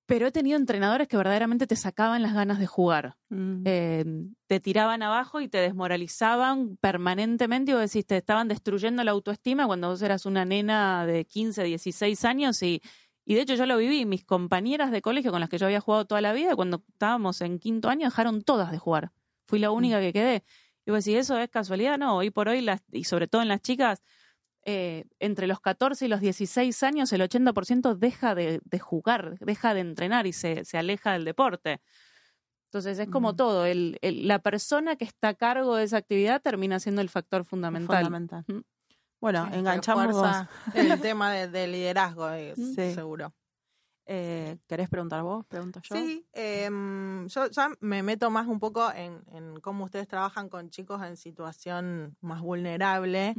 pero 0.07 0.27
he 0.27 0.33
tenido 0.33 0.59
entrenadores 0.59 1.09
que 1.09 1.17
verdaderamente 1.17 1.67
te 1.67 1.77
sacaban 1.77 2.23
las 2.23 2.35
ganas 2.35 2.59
de 2.59 2.67
jugar. 2.67 3.17
Mm. 3.31 3.63
Em, 3.65 4.35
te 4.47 4.61
tiraban 4.61 5.03
abajo 5.03 5.41
y 5.41 5.49
te 5.49 5.59
desmoralizaban 5.59 6.77
permanentemente 6.77 7.71
y 7.71 7.75
vos 7.75 7.83
decís, 7.83 8.07
te 8.07 8.19
estaban 8.19 8.49
destruyendo 8.49 9.03
la 9.03 9.13
autoestima 9.13 9.67
cuando 9.67 9.89
vos 9.89 10.03
eras 10.03 10.27
una 10.27 10.45
nena 10.45 11.07
de 11.07 11.25
15, 11.25 11.63
16 11.65 12.25
años 12.27 12.63
y, 12.63 12.83
y 13.25 13.35
de 13.35 13.41
hecho 13.43 13.55
yo 13.55 13.65
lo 13.65 13.79
viví. 13.79 14.05
Mis 14.05 14.25
compañeras 14.25 14.91
de 14.91 15.01
colegio 15.01 15.31
con 15.31 15.41
las 15.41 15.49
que 15.49 15.57
yo 15.57 15.67
había 15.67 15.81
jugado 15.81 16.05
toda 16.05 16.21
la 16.21 16.35
vida, 16.35 16.55
cuando 16.55 16.83
estábamos 16.89 17.41
en 17.41 17.59
quinto 17.59 17.89
año, 17.89 18.07
dejaron 18.07 18.43
todas 18.43 18.71
de 18.71 18.79
jugar. 18.79 19.13
Fui 19.47 19.59
la 19.59 19.71
única 19.71 19.99
mm. 19.99 20.01
que 20.01 20.13
quedé. 20.13 20.45
Y 20.87 20.91
vos 20.91 21.03
decís, 21.03 21.21
¿eso 21.21 21.39
es 21.39 21.49
casualidad? 21.49 21.97
No, 21.97 22.17
hoy 22.17 22.31
por 22.31 22.49
hoy, 22.49 22.61
las, 22.61 22.83
y 22.93 23.05
sobre 23.05 23.27
todo 23.27 23.41
en 23.41 23.49
las 23.49 23.63
chicas, 23.63 24.03
eh, 24.67 25.05
entre 25.19 25.47
los 25.47 25.61
14 25.61 26.07
y 26.07 26.09
los 26.09 26.21
16 26.21 26.83
años 26.83 27.13
el 27.13 27.21
80% 27.21 27.97
deja 27.97 28.35
de, 28.35 28.61
jugar, 28.79 29.39
deja 29.41 29.75
de 29.75 29.81
entrenar 29.81 30.27
y 30.27 30.33
se, 30.33 30.65
se 30.65 30.79
aleja 30.79 31.13
del 31.13 31.25
deporte. 31.25 31.81
Entonces 32.75 32.99
es 32.99 33.09
como 33.09 33.37
todo, 33.37 33.67
el, 33.67 33.99
la 34.03 34.41
persona 34.41 34.97
que 34.97 35.05
está 35.05 35.29
a 35.29 35.35
cargo 35.35 35.77
de 35.77 35.85
esa 35.85 35.99
actividad 35.99 36.43
termina 36.43 36.81
siendo 36.81 37.03
el 37.03 37.09
factor 37.09 37.45
fundamental. 37.45 38.11
Bueno, 39.21 39.49
enganchamos 39.53 40.47
el 40.75 41.01
tema 41.01 41.33
de, 41.33 41.67
liderazgo, 41.69 42.29
seguro. 42.57 43.33
Eh, 44.07 44.59
¿Querés 44.67 44.89
preguntar 44.89 45.23
vos? 45.23 45.47
Pregunto 45.47 45.81
yo. 45.83 45.95
Sí, 45.97 46.27
em, 46.33 47.27
yo 47.29 47.49
ya 47.49 47.71
me 47.81 48.03
meto 48.03 48.29
más 48.31 48.47
un 48.47 48.59
poco 48.59 48.93
en, 48.93 49.23
en, 49.33 49.61
cómo 49.61 49.85
ustedes 49.85 50.09
trabajan 50.09 50.49
con 50.49 50.69
chicos 50.69 51.03
en 51.03 51.17
situación 51.17 52.17
más 52.21 52.43
vulnerable. 52.43 53.35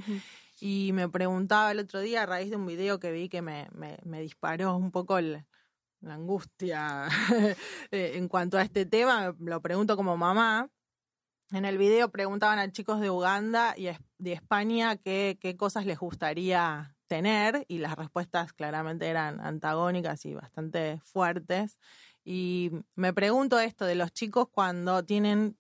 Y 0.60 0.92
me 0.94 1.10
preguntaba 1.10 1.72
el 1.72 1.80
otro 1.80 2.00
día 2.00 2.24
a 2.24 2.26
raíz 2.26 2.50
de 2.50 2.56
un 2.56 2.66
video 2.66 3.00
que 3.00 3.12
vi 3.12 3.30
que 3.30 3.42
me, 3.42 3.68
me, 3.74 4.22
disparó 4.22 4.76
un 4.78 4.92
poco 4.92 5.18
el, 5.18 5.46
la 6.02 6.14
angustia 6.14 7.08
eh, 7.92 8.14
en 8.16 8.28
cuanto 8.28 8.58
a 8.58 8.62
este 8.62 8.86
tema, 8.86 9.36
lo 9.40 9.62
pregunto 9.62 9.98
como 9.98 10.16
mamá. 10.16 10.70
En 11.52 11.66
el 11.66 11.78
video 11.78 12.10
preguntaban 12.10 12.58
a 12.58 12.72
chicos 12.72 13.00
de 13.02 13.10
Uganda 13.10 13.76
y 13.78 13.90
de 14.18 14.34
España 14.34 14.96
qué, 14.98 15.38
qué 15.40 15.56
cosas 15.56 15.86
les 15.86 16.00
gustaría 16.00 16.96
tener 17.08 17.66
y 17.68 17.78
las 17.80 17.96
respuestas 17.96 18.54
claramente 18.54 19.08
eran 19.08 19.40
antagónicas 19.40 20.26
y 20.26 20.34
bastante 20.34 21.00
fuertes. 21.04 21.78
Y 22.24 22.72
me 22.96 23.14
pregunto 23.14 23.60
esto 23.60 23.86
de 23.86 23.96
los 23.96 24.12
chicos 24.12 24.48
cuando 24.50 25.04
tienen 25.06 25.58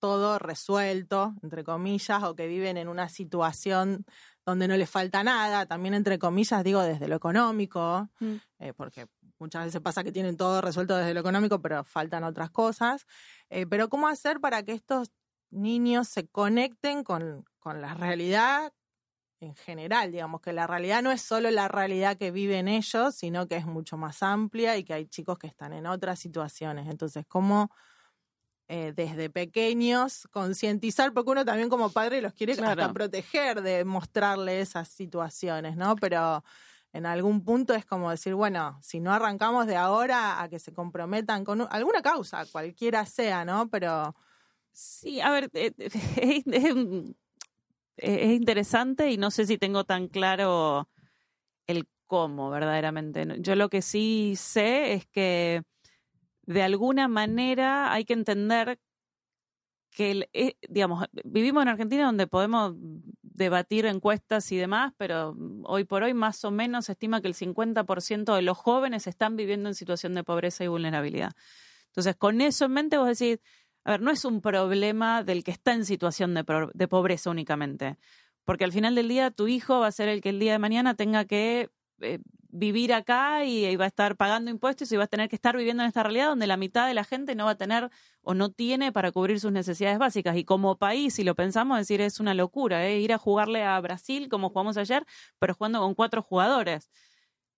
todo 0.00 0.38
resuelto, 0.38 1.34
entre 1.42 1.62
comillas, 1.62 2.22
o 2.24 2.34
que 2.34 2.46
viven 2.46 2.76
en 2.76 2.88
una 2.88 3.08
situación 3.08 4.04
donde 4.44 4.66
no 4.66 4.76
les 4.76 4.90
falta 4.90 5.22
nada, 5.22 5.66
también 5.66 5.94
entre 5.94 6.18
comillas 6.18 6.64
digo 6.64 6.82
desde 6.82 7.06
lo 7.06 7.16
económico, 7.16 8.08
mm. 8.18 8.34
eh, 8.58 8.72
porque 8.74 9.06
muchas 9.38 9.66
veces 9.66 9.80
pasa 9.80 10.02
que 10.02 10.12
tienen 10.12 10.36
todo 10.36 10.60
resuelto 10.60 10.96
desde 10.96 11.14
lo 11.14 11.20
económico, 11.20 11.60
pero 11.60 11.84
faltan 11.84 12.24
otras 12.24 12.50
cosas. 12.50 13.06
Eh, 13.50 13.66
pero 13.66 13.88
¿cómo 13.88 14.08
hacer 14.08 14.40
para 14.40 14.62
que 14.62 14.72
estos 14.72 15.12
niños 15.50 16.08
se 16.08 16.26
conecten 16.26 17.04
con, 17.04 17.44
con 17.58 17.80
la 17.80 17.94
realidad 17.94 18.72
en 19.40 19.54
general, 19.54 20.12
digamos 20.12 20.42
que 20.42 20.52
la 20.52 20.66
realidad 20.66 21.02
no 21.02 21.10
es 21.10 21.22
solo 21.22 21.50
la 21.50 21.66
realidad 21.66 22.18
que 22.18 22.30
viven 22.30 22.68
ellos, 22.68 23.14
sino 23.14 23.48
que 23.48 23.56
es 23.56 23.64
mucho 23.64 23.96
más 23.96 24.22
amplia 24.22 24.76
y 24.76 24.84
que 24.84 24.92
hay 24.92 25.06
chicos 25.06 25.38
que 25.38 25.46
están 25.46 25.72
en 25.72 25.86
otras 25.86 26.18
situaciones. 26.18 26.88
Entonces, 26.88 27.24
¿cómo 27.26 27.70
eh, 28.72 28.92
desde 28.94 29.28
pequeños 29.30 30.28
concientizar? 30.30 31.12
Porque 31.12 31.32
uno 31.32 31.44
también 31.44 31.68
como 31.68 31.90
padre 31.90 32.22
los 32.22 32.32
quiere 32.34 32.52
hasta 32.52 32.92
proteger 32.92 33.62
de 33.62 33.84
mostrarle 33.84 34.60
esas 34.60 34.86
situaciones, 34.86 35.76
¿no? 35.76 35.96
Pero 35.96 36.44
en 36.92 37.04
algún 37.04 37.42
punto 37.42 37.74
es 37.74 37.84
como 37.84 38.12
decir, 38.12 38.36
bueno, 38.36 38.78
si 38.80 39.00
no 39.00 39.12
arrancamos 39.12 39.66
de 39.66 39.74
ahora 39.74 40.40
a 40.40 40.48
que 40.48 40.60
se 40.60 40.72
comprometan 40.72 41.44
con 41.44 41.66
alguna 41.68 42.00
causa, 42.00 42.46
cualquiera 42.46 43.04
sea, 43.06 43.44
¿no? 43.44 43.68
Pero... 43.68 44.14
Sí, 44.70 45.20
a 45.20 45.32
ver, 45.32 45.50
eh, 45.52 45.72
es, 46.46 46.74
es 47.96 48.30
interesante 48.30 49.10
y 49.10 49.16
no 49.16 49.32
sé 49.32 49.46
si 49.46 49.58
tengo 49.58 49.82
tan 49.82 50.06
claro 50.06 50.88
el 51.66 51.88
cómo 52.06 52.50
verdaderamente. 52.50 53.26
Yo 53.40 53.56
lo 53.56 53.68
que 53.68 53.82
sí 53.82 54.34
sé 54.36 54.92
es 54.92 55.06
que 55.06 55.64
de 56.50 56.62
alguna 56.62 57.06
manera 57.06 57.92
hay 57.92 58.04
que 58.04 58.12
entender 58.12 58.80
que, 59.92 60.28
eh, 60.32 60.56
digamos, 60.68 61.06
vivimos 61.24 61.62
en 61.62 61.68
Argentina 61.68 62.06
donde 62.06 62.26
podemos 62.26 62.74
debatir 63.22 63.86
encuestas 63.86 64.50
y 64.50 64.56
demás, 64.56 64.92
pero 64.96 65.36
hoy 65.64 65.84
por 65.84 66.02
hoy 66.02 66.12
más 66.12 66.44
o 66.44 66.50
menos 66.50 66.86
se 66.86 66.92
estima 66.92 67.20
que 67.20 67.28
el 67.28 67.34
50% 67.34 68.34
de 68.34 68.42
los 68.42 68.58
jóvenes 68.58 69.06
están 69.06 69.36
viviendo 69.36 69.68
en 69.68 69.76
situación 69.76 70.14
de 70.14 70.24
pobreza 70.24 70.64
y 70.64 70.68
vulnerabilidad. 70.68 71.32
Entonces, 71.86 72.16
con 72.16 72.40
eso 72.40 72.64
en 72.64 72.72
mente 72.72 72.98
vos 72.98 73.16
decís, 73.16 73.38
a 73.84 73.92
ver, 73.92 74.02
no 74.02 74.10
es 74.10 74.24
un 74.24 74.40
problema 74.40 75.22
del 75.22 75.44
que 75.44 75.52
está 75.52 75.72
en 75.72 75.84
situación 75.84 76.34
de, 76.34 76.88
pobreza 76.88 77.30
únicamente, 77.30 77.96
porque 78.44 78.64
al 78.64 78.72
final 78.72 78.96
del 78.96 79.06
día 79.06 79.30
tu 79.30 79.46
hijo 79.46 79.78
va 79.78 79.86
a 79.86 79.92
ser 79.92 80.08
el 80.08 80.20
que 80.20 80.30
el 80.30 80.40
día 80.40 80.52
de 80.52 80.58
mañana 80.58 80.94
tenga 80.96 81.24
que 81.26 81.70
eh, 82.00 82.18
vivir 82.52 82.92
acá 82.92 83.44
y, 83.44 83.76
va 83.76 83.84
a 83.84 83.88
estar 83.88 84.16
pagando 84.16 84.50
impuestos 84.50 84.90
y 84.92 84.96
va 84.96 85.04
a 85.04 85.06
tener 85.06 85.28
que 85.28 85.36
estar 85.36 85.56
viviendo 85.56 85.82
en 85.82 85.88
esta 85.88 86.02
realidad 86.02 86.28
donde 86.28 86.46
la 86.46 86.56
mitad 86.56 86.86
de 86.86 86.94
la 86.94 87.04
gente 87.04 87.34
no 87.34 87.44
va 87.44 87.52
a 87.52 87.56
tener 87.56 87.90
o 88.22 88.34
no 88.34 88.50
tiene 88.50 88.92
para 88.92 89.12
cubrir 89.12 89.40
sus 89.40 89.52
necesidades 89.52 89.98
básicas. 89.98 90.36
Y 90.36 90.44
como 90.44 90.76
país, 90.76 91.14
si 91.14 91.24
lo 91.24 91.34
pensamos, 91.34 91.78
decir, 91.78 92.00
es 92.00 92.20
una 92.20 92.34
locura, 92.34 92.86
¿eh? 92.86 92.98
ir 93.00 93.12
a 93.12 93.18
jugarle 93.18 93.64
a 93.64 93.80
Brasil 93.80 94.28
como 94.28 94.50
jugamos 94.50 94.76
ayer, 94.76 95.04
pero 95.38 95.54
jugando 95.54 95.80
con 95.80 95.94
cuatro 95.94 96.22
jugadores 96.22 96.90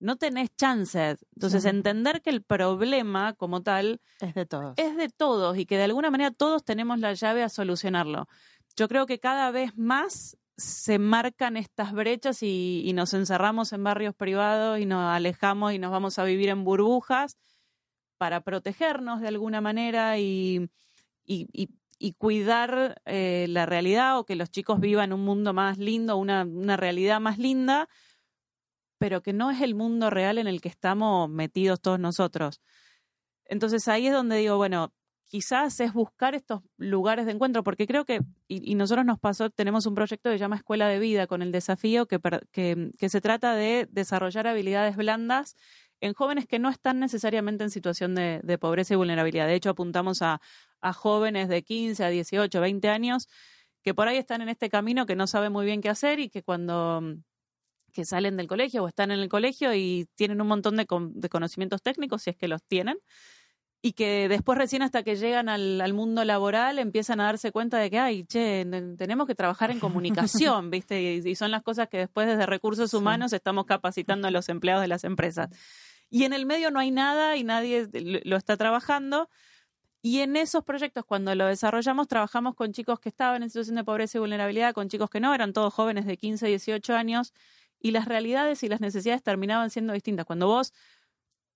no 0.02 0.16
tenés 0.16 0.54
chances. 0.56 1.24
Entonces, 1.36 1.64
entender 1.64 2.22
que 2.22 2.30
el 2.30 2.42
problema 2.42 3.34
como 3.34 3.62
tal 3.62 4.00
es 4.20 4.34
de 4.34 4.44
todos. 4.44 4.74
Es 4.76 4.96
de 4.96 5.08
todos 5.08 5.56
y 5.56 5.64
que 5.64 5.76
de 5.76 5.84
alguna 5.84 6.10
manera 6.10 6.32
todos 6.32 6.64
tenemos 6.64 6.98
la 6.98 7.14
llave 7.14 7.42
a 7.44 7.48
solucionarlo. 7.48 8.26
Yo 8.76 8.88
creo 8.88 9.06
que 9.06 9.20
cada 9.20 9.50
vez 9.52 9.76
más 9.76 10.36
se 10.56 10.98
marcan 10.98 11.56
estas 11.56 11.92
brechas 11.92 12.42
y, 12.42 12.90
nos 12.94 13.14
encerramos 13.14 13.72
en 13.72 13.84
barrios 13.84 14.14
privados 14.14 14.78
y 14.78 14.86
nos 14.86 15.04
alejamos 15.04 15.72
y 15.72 15.78
nos 15.78 15.90
vamos 15.90 16.18
a 16.18 16.24
vivir 16.24 16.48
en 16.48 16.64
burbujas 16.64 17.36
para 18.18 18.40
protegernos 18.42 19.20
de 19.20 19.28
alguna 19.28 19.60
manera 19.60 20.18
y, 20.18 20.70
cuidar 22.18 23.00
eh, 23.06 23.46
la 23.48 23.64
realidad 23.64 24.18
o 24.18 24.24
que 24.24 24.36
los 24.36 24.50
chicos 24.50 24.80
vivan 24.80 25.12
un 25.12 25.24
mundo 25.24 25.54
más 25.54 25.78
lindo, 25.78 26.16
una, 26.16 26.42
una 26.42 26.76
realidad 26.76 27.20
más 27.20 27.38
linda 27.38 27.88
pero 29.02 29.20
que 29.20 29.32
no 29.32 29.50
es 29.50 29.60
el 29.60 29.74
mundo 29.74 30.10
real 30.10 30.38
en 30.38 30.46
el 30.46 30.60
que 30.60 30.68
estamos 30.68 31.28
metidos 31.28 31.80
todos 31.80 31.98
nosotros. 31.98 32.60
Entonces 33.46 33.88
ahí 33.88 34.06
es 34.06 34.12
donde 34.12 34.36
digo, 34.36 34.56
bueno, 34.58 34.92
quizás 35.32 35.80
es 35.80 35.94
buscar 35.94 36.34
estos 36.34 36.60
lugares 36.76 37.24
de 37.24 37.32
encuentro, 37.32 37.64
porque 37.64 37.86
creo 37.86 38.04
que, 38.04 38.20
y, 38.48 38.74
nosotros 38.74 39.06
nos 39.06 39.18
pasó, 39.18 39.48
tenemos 39.48 39.86
un 39.86 39.94
proyecto 39.94 40.28
que 40.28 40.34
se 40.36 40.40
llama 40.40 40.56
Escuela 40.56 40.86
de 40.88 40.98
Vida 40.98 41.26
con 41.26 41.40
el 41.40 41.52
desafío 41.52 42.04
que, 42.04 42.20
que, 42.52 43.08
se 43.08 43.20
trata 43.22 43.54
de 43.54 43.88
desarrollar 43.90 44.46
habilidades 44.46 44.94
blandas 44.94 45.56
en 46.02 46.12
jóvenes 46.12 46.46
que 46.46 46.58
no 46.58 46.68
están 46.68 47.00
necesariamente 47.00 47.64
en 47.64 47.70
situación 47.70 48.14
de, 48.14 48.58
pobreza 48.60 48.92
y 48.92 48.98
vulnerabilidad. 48.98 49.46
De 49.46 49.54
hecho, 49.54 49.70
apuntamos 49.70 50.20
a, 50.20 50.42
a 50.82 50.92
jóvenes 50.92 51.48
de 51.48 51.62
15 51.62 52.04
a 52.04 52.10
18, 52.10 52.60
20 52.60 52.88
años 52.90 53.26
que 53.82 53.94
por 53.94 54.08
ahí 54.08 54.18
están 54.18 54.42
en 54.42 54.50
este 54.50 54.68
camino 54.68 55.06
que 55.06 55.16
no 55.16 55.26
saben 55.26 55.50
muy 55.50 55.64
bien 55.64 55.80
qué 55.80 55.88
hacer 55.88 56.20
y 56.20 56.28
que 56.28 56.42
cuando 56.42 57.00
que 57.94 58.04
salen 58.04 58.36
del 58.36 58.48
colegio 58.48 58.84
o 58.84 58.88
están 58.88 59.10
en 59.10 59.20
el 59.20 59.30
colegio 59.30 59.74
y 59.74 60.08
tienen 60.14 60.42
un 60.42 60.48
montón 60.48 60.76
de, 60.76 60.86
conocimientos 60.86 61.82
técnicos, 61.82 62.22
si 62.22 62.30
es 62.30 62.36
que 62.36 62.48
los 62.48 62.62
tienen, 62.64 62.98
y 63.84 63.94
que 63.94 64.28
después 64.28 64.56
recién 64.56 64.82
hasta 64.82 65.02
que 65.02 65.16
llegan 65.16 65.48
al, 65.48 65.92
mundo 65.92 66.24
laboral 66.24 66.78
empiezan 66.78 67.20
a 67.20 67.24
darse 67.24 67.50
cuenta 67.50 67.78
de 67.78 67.90
que, 67.90 67.98
ay, 67.98 68.24
che, 68.24 68.64
tenemos 68.96 69.26
que 69.26 69.34
trabajar 69.34 69.72
en 69.72 69.80
comunicación, 69.80 70.70
¿viste? 70.70 71.14
Y, 71.14 71.34
son 71.34 71.50
las 71.50 71.62
cosas 71.62 71.88
que 71.88 71.98
después 71.98 72.28
desde 72.28 72.46
recursos 72.46 72.94
humanos 72.94 73.32
estamos 73.32 73.66
capacitando 73.66 74.28
a 74.28 74.30
los 74.30 74.48
empleados 74.48 74.82
de 74.82 74.88
las 74.88 75.02
empresas. 75.02 75.50
Y 76.10 76.22
en 76.24 76.32
el 76.32 76.46
medio 76.46 76.70
no 76.70 76.78
hay 76.78 76.92
nada 76.92 77.36
y 77.36 77.42
nadie 77.42 77.88
lo 78.24 78.36
está 78.36 78.56
trabajando. 78.56 79.28
Y 80.00 80.20
en 80.20 80.36
esos 80.36 80.62
proyectos, 80.62 81.04
cuando 81.04 81.34
lo 81.34 81.46
desarrollamos, 81.46 82.06
trabajamos 82.06 82.54
con 82.54 82.72
chicos 82.72 83.00
que 83.00 83.08
estaban 83.08 83.42
en 83.42 83.50
situación 83.50 83.76
de 83.76 83.84
pobreza 83.84 84.18
y 84.18 84.20
vulnerabilidad, 84.20 84.74
con 84.74 84.88
chicos 84.88 85.10
que 85.10 85.18
no, 85.18 85.34
eran 85.34 85.52
todos 85.52 85.74
jóvenes 85.74 86.06
de 86.06 86.16
15, 86.16 86.46
18 86.46 86.94
años, 86.94 87.32
y 87.80 87.90
las 87.90 88.06
realidades 88.06 88.62
y 88.62 88.68
las 88.68 88.80
necesidades 88.80 89.24
terminaban 89.24 89.70
siendo 89.70 89.92
distintas. 89.92 90.24
Cuando 90.24 90.46
vos, 90.46 90.72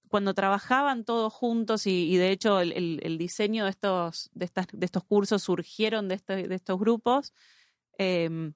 cuando 0.09 0.35
trabajaban 0.35 1.05
todos 1.05 1.33
juntos 1.33 1.87
y, 1.87 2.17
de 2.17 2.31
hecho 2.31 2.61
el, 2.61 3.19
diseño 3.19 3.65
de 3.65 3.71
estos, 3.71 4.31
de, 4.35 4.45
estas, 4.45 4.67
de 4.73 4.87
estos 4.87 5.05
cursos 5.05 5.43
surgieron 5.43 6.09
de, 6.09 6.17
este, 6.17 6.49
de 6.49 6.55
estos 6.55 6.79
grupos, 6.79 7.33
em, 7.99 8.55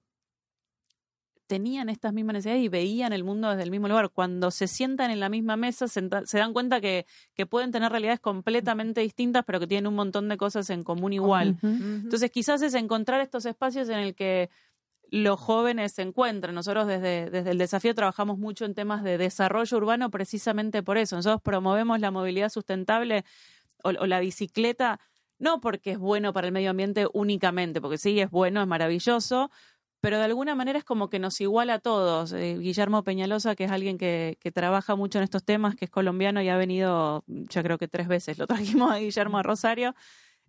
tenían 1.51 1.89
estas 1.89 2.13
mismas 2.13 2.35
necesidades 2.35 2.63
y 2.63 2.69
veían 2.69 3.13
el 3.13 3.25
mundo 3.25 3.51
desde 3.51 3.65
el 3.65 3.73
mismo 3.73 3.89
lugar. 3.89 4.11
Cuando 4.11 4.53
se 4.53 4.69
sientan 4.69 5.11
en 5.11 5.19
la 5.19 5.29
misma 5.29 5.57
mesa, 5.57 5.89
se, 5.89 6.01
dan 6.01 6.53
cuenta 6.53 6.81
que, 6.81 7.07
que, 7.35 7.45
pueden 7.45 7.73
tener 7.73 7.91
realidades 7.91 8.21
completamente 8.21 9.01
distintas, 9.01 9.45
pero 9.45 9.59
que 9.59 9.67
tienen 9.67 9.89
un 9.89 9.97
montón 9.97 10.29
de 10.29 10.37
cosas 10.37 10.71
en 10.71 10.85
común 10.85 11.13
igual. 11.13 11.59
Entonces, 11.61 12.31
quizás 12.31 12.63
es 12.63 12.75
encontrar 12.75 13.21
estos 13.21 13.47
espacios 13.47 13.89
en 13.89 13.99
el 13.99 14.15
que 14.15 14.49
los 15.11 15.41
jóvenes 15.41 15.93
se 15.93 16.03
encuentran. 16.03 16.55
Nosotros 16.55 16.87
desde, 16.87 17.31
desde 17.31 17.51
el 17.51 17.59
desafío 17.59 17.95
trabajamos 17.95 18.39
mucho 18.39 18.65
en 18.65 18.75
temas 18.75 19.03
de 19.03 19.19
desarrollo 19.19 19.77
urbano 19.77 20.11
precisamente 20.11 20.83
por 20.83 20.99
eso. 20.99 21.17
Nosotros 21.17 21.43
promovemos 21.43 22.01
la 22.01 22.11
movilidad 22.11 22.49
sustentable 22.49 23.25
o, 23.83 23.93
la 23.93 24.21
bicicleta, 24.21 25.01
no 25.39 25.61
porque 25.61 25.93
es 25.93 25.99
bueno 25.99 26.33
para 26.33 26.47
el 26.47 26.53
medio 26.53 26.71
ambiente 26.71 27.07
únicamente, 27.13 27.81
porque 27.81 27.99
sí, 27.99 28.21
es 28.21 28.31
bueno, 28.31 28.61
es 28.61 28.67
maravilloso, 28.67 29.51
pero 30.01 30.19
de 30.19 30.25
alguna 30.25 30.55
manera 30.55 30.79
es 30.79 30.85
como 30.85 31.09
que 31.11 31.19
nos 31.19 31.41
iguala 31.41 31.75
a 31.75 31.79
todos. 31.79 32.33
Eh, 32.33 32.59
Guillermo 32.59 33.05
Peñalosa, 33.05 33.55
que 33.55 33.65
es 33.65 33.71
alguien 33.71 33.99
que, 33.99 34.39
que, 34.41 34.53
trabaja 34.53 34.97
mucho 34.97 35.19
en 35.19 35.25
estos 35.25 35.45
temas, 35.45 35.77
que 35.77 35.87
es 35.87 35.91
colombiano 35.91 36.41
y 36.43 36.49
ha 36.49 36.57
venido, 36.57 37.25
yo 37.27 37.63
creo 37.63 37.79
que 37.79 37.89
tres 37.89 38.09
veces, 38.09 38.39
lo 38.39 38.47
trajimos 38.47 38.93
a 38.93 38.99
Guillermo 38.99 39.39
a 39.39 39.43
Rosario, 39.43 39.95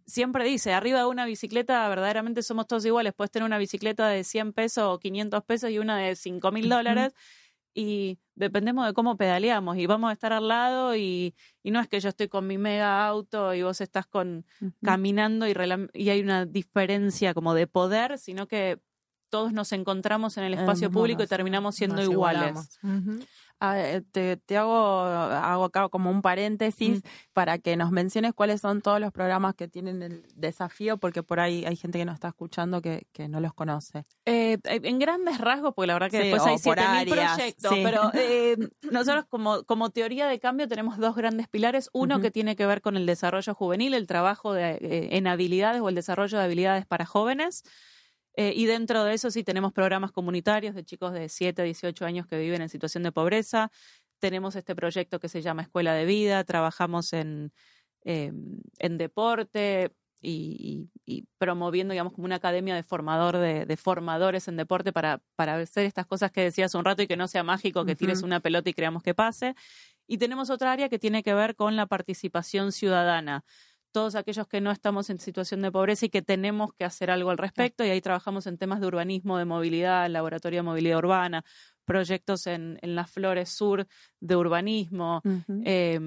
siempre 0.06 0.44
dice, 0.46 0.74
arriba 0.74 1.00
de 1.00 1.06
una 1.06 1.26
bicicleta 1.26 1.88
verdaderamente 1.90 2.44
somos 2.44 2.68
todos 2.68 2.86
iguales. 2.86 3.14
Puedes 3.14 3.32
tener 3.32 3.46
una 3.46 3.58
bicicleta 3.58 4.08
de 4.08 4.24
100 4.24 4.54
pesos 4.54 4.84
o 4.86 5.00
500 5.00 5.44
pesos 5.44 5.70
y 5.70 5.80
una 5.80 5.98
de 5.98 6.16
5 6.16 6.52
mil 6.52 6.70
dólares 6.70 7.14
y 7.74 8.20
dependemos 8.36 8.86
de 8.86 8.94
cómo 8.94 9.18
pedaleamos 9.18 9.78
y 9.78 9.86
vamos 9.86 10.10
a 10.10 10.14
estar 10.14 10.34
al 10.34 10.48
lado 10.48 10.96
y, 10.96 11.34
no 11.64 11.80
es 11.80 11.88
que 11.88 12.00
yo 12.00 12.10
estoy 12.10 12.28
con 12.28 12.48
mi 12.48 12.58
mega 12.58 13.06
auto 13.06 13.54
y 13.54 13.64
vos 13.64 13.82
estás 13.82 14.08
con 14.08 14.46
caminando 14.84 15.48
y, 15.48 15.54
y 15.94 16.10
hay 16.10 16.22
una 16.22 16.46
diferencia 16.46 17.34
como 17.34 17.54
de 17.54 17.68
poder, 17.68 18.18
sino 18.18 18.48
que 18.48 18.80
todos 19.30 19.54
nos 19.54 19.72
encontramos 19.72 20.38
en 20.38 20.44
el 20.44 20.54
espacio 20.54 20.92
público 20.92 21.24
y 21.24 21.28
terminamos 21.28 21.76
siendo 21.76 22.02
iguales. 22.02 22.80
Te, 24.12 24.38
te 24.38 24.58
hago, 24.58 25.02
hago 25.02 25.66
acá 25.66 25.90
como 25.90 26.10
un 26.10 26.22
paréntesis 26.22 27.02
para 27.34 27.60
que 27.60 27.76
nos 27.76 27.92
menciones 27.92 28.34
cuáles 28.34 28.62
son 28.62 28.82
todos 28.82 29.00
los 29.00 29.12
programas 29.12 29.56
que 29.56 29.68
tienen 29.68 30.02
el 30.02 30.24
desafío, 30.36 30.98
porque 30.98 31.24
por 31.24 31.40
ahí 31.40 31.64
hay 31.66 31.76
gente 31.76 32.00
que 32.00 32.06
nos 32.06 32.16
está 32.16 32.30
escuchando 32.30 32.82
que, 32.82 33.08
que 33.12 33.28
no 33.28 33.40
los 33.40 33.54
conoce. 33.54 34.04
Eh, 34.26 34.58
en 34.64 35.00
grandes 35.00 35.38
rasgos, 35.40 35.74
porque 35.76 35.88
la 35.88 35.94
verdad 35.94 36.12
que 36.12 36.22
Sí, 36.22 36.28
después 36.30 36.44
hay 36.46 36.58
por 36.58 36.78
7.000 36.78 36.84
áreas, 36.84 37.36
proyectos, 37.36 37.74
sí. 37.74 37.82
pero 37.84 38.12
eh, 38.14 38.58
nosotros 38.92 39.26
como, 39.30 39.64
como 39.64 39.90
teoría 39.90 40.28
de 40.28 40.40
cambio 40.40 40.68
tenemos 40.68 40.98
dos 40.98 41.16
grandes 41.16 41.48
pilares. 41.48 41.90
Uno 41.94 42.20
que 42.20 42.32
tiene 42.32 42.56
que 42.56 42.66
ver 42.66 42.82
con 42.82 42.98
el 42.98 43.06
desarrollo 43.06 43.54
juvenil, 43.54 43.94
el 43.94 44.08
trabajo 44.08 44.54
de, 44.54 44.72
eh, 44.74 45.10
en 45.12 45.28
habilidades 45.28 45.82
o 45.82 45.90
el 45.90 45.96
desarrollo 45.96 46.38
de 46.38 46.44
habilidades 46.44 46.86
para 46.86 47.06
jóvenes. 47.06 47.64
Eh, 48.36 48.54
y 48.56 48.66
dentro 48.66 49.04
de 49.04 49.14
eso 49.14 49.30
sí 49.32 49.44
tenemos 49.44 49.74
programas 49.74 50.12
comunitarios 50.12 50.74
de 50.76 50.84
chicos 50.86 51.14
de 51.14 51.28
7 51.30 51.62
a 51.62 51.66
18 51.66 52.06
años 52.06 52.28
que 52.28 52.38
viven 52.38 52.62
en 52.62 52.70
situación 52.70 53.04
de 53.04 53.12
pobreza. 53.12 53.72
Tenemos 54.20 54.56
este 54.56 54.76
proyecto 54.76 55.20
que 55.20 55.30
se 55.30 55.42
llama 55.42 55.64
Escuela 55.64 55.94
de 55.94 56.06
Vida, 56.06 56.44
trabajamos 56.44 57.12
en, 57.14 57.52
eh, 58.06 58.32
en 58.80 58.98
deporte 58.98 59.92
y, 60.22 60.88
y- 61.06 61.18
y 61.20 61.26
promoviendo, 61.40 61.92
digamos, 61.94 62.14
como 62.14 62.26
una 62.26 62.36
academia 62.36 62.76
de 62.76 62.84
formador 62.84 63.38
de, 63.38 63.66
de 63.66 63.78
formadores 63.78 64.48
en 64.48 64.56
deporte 64.56 64.94
para, 64.94 65.22
para 65.36 65.56
hacer 65.56 65.86
estas 65.86 66.06
cosas 66.06 66.32
que 66.32 66.42
decías 66.42 66.76
un 66.76 66.86
rato 66.86 67.02
y 67.02 67.08
que 67.08 67.18
no 67.18 67.28
sea 67.28 67.44
mágico, 67.44 67.86
que 67.86 67.96
tires 67.96 68.22
una 68.28 68.40
pelota 68.40 68.70
y 68.70 68.74
creamos 68.74 69.02
que 69.04 69.16
pase. 69.16 69.56
Y 70.08 70.18
tenemos 70.20 70.50
otra 70.52 70.72
área 70.74 70.90
que 70.90 71.00
tiene 71.00 71.24
que 71.24 71.34
ver 71.34 71.56
con 71.56 71.76
la 71.76 71.88
participación 71.88 72.72
ciudadana. 72.72 73.44
Todos 73.92 74.16
aquellos 74.16 74.48
que 74.48 74.62
no 74.62 74.72
estamos 74.72 75.10
en 75.10 75.20
situación 75.20 75.62
de 75.62 75.72
pobreza 75.72 76.06
y 76.06 76.10
que 76.10 76.22
tenemos 76.22 76.74
que 76.74 76.86
hacer 76.86 77.12
algo 77.12 77.30
al 77.30 77.38
respecto, 77.38 77.84
y 77.84 77.90
ahí 77.90 78.02
trabajamos 78.02 78.48
en 78.48 78.58
temas 78.58 78.80
de 78.80 78.88
urbanismo, 78.88 79.38
de 79.38 79.46
movilidad, 79.46 80.10
laboratorio 80.10 80.60
de 80.60 80.64
movilidad 80.64 80.98
urbana, 81.00 81.44
proyectos 81.86 82.48
en, 82.48 82.80
en 82.82 82.96
las 82.96 83.12
Flores 83.12 83.50
Sur 83.50 83.88
de 84.22 84.36
urbanismo. 84.36 85.22
Eh, 85.66 86.00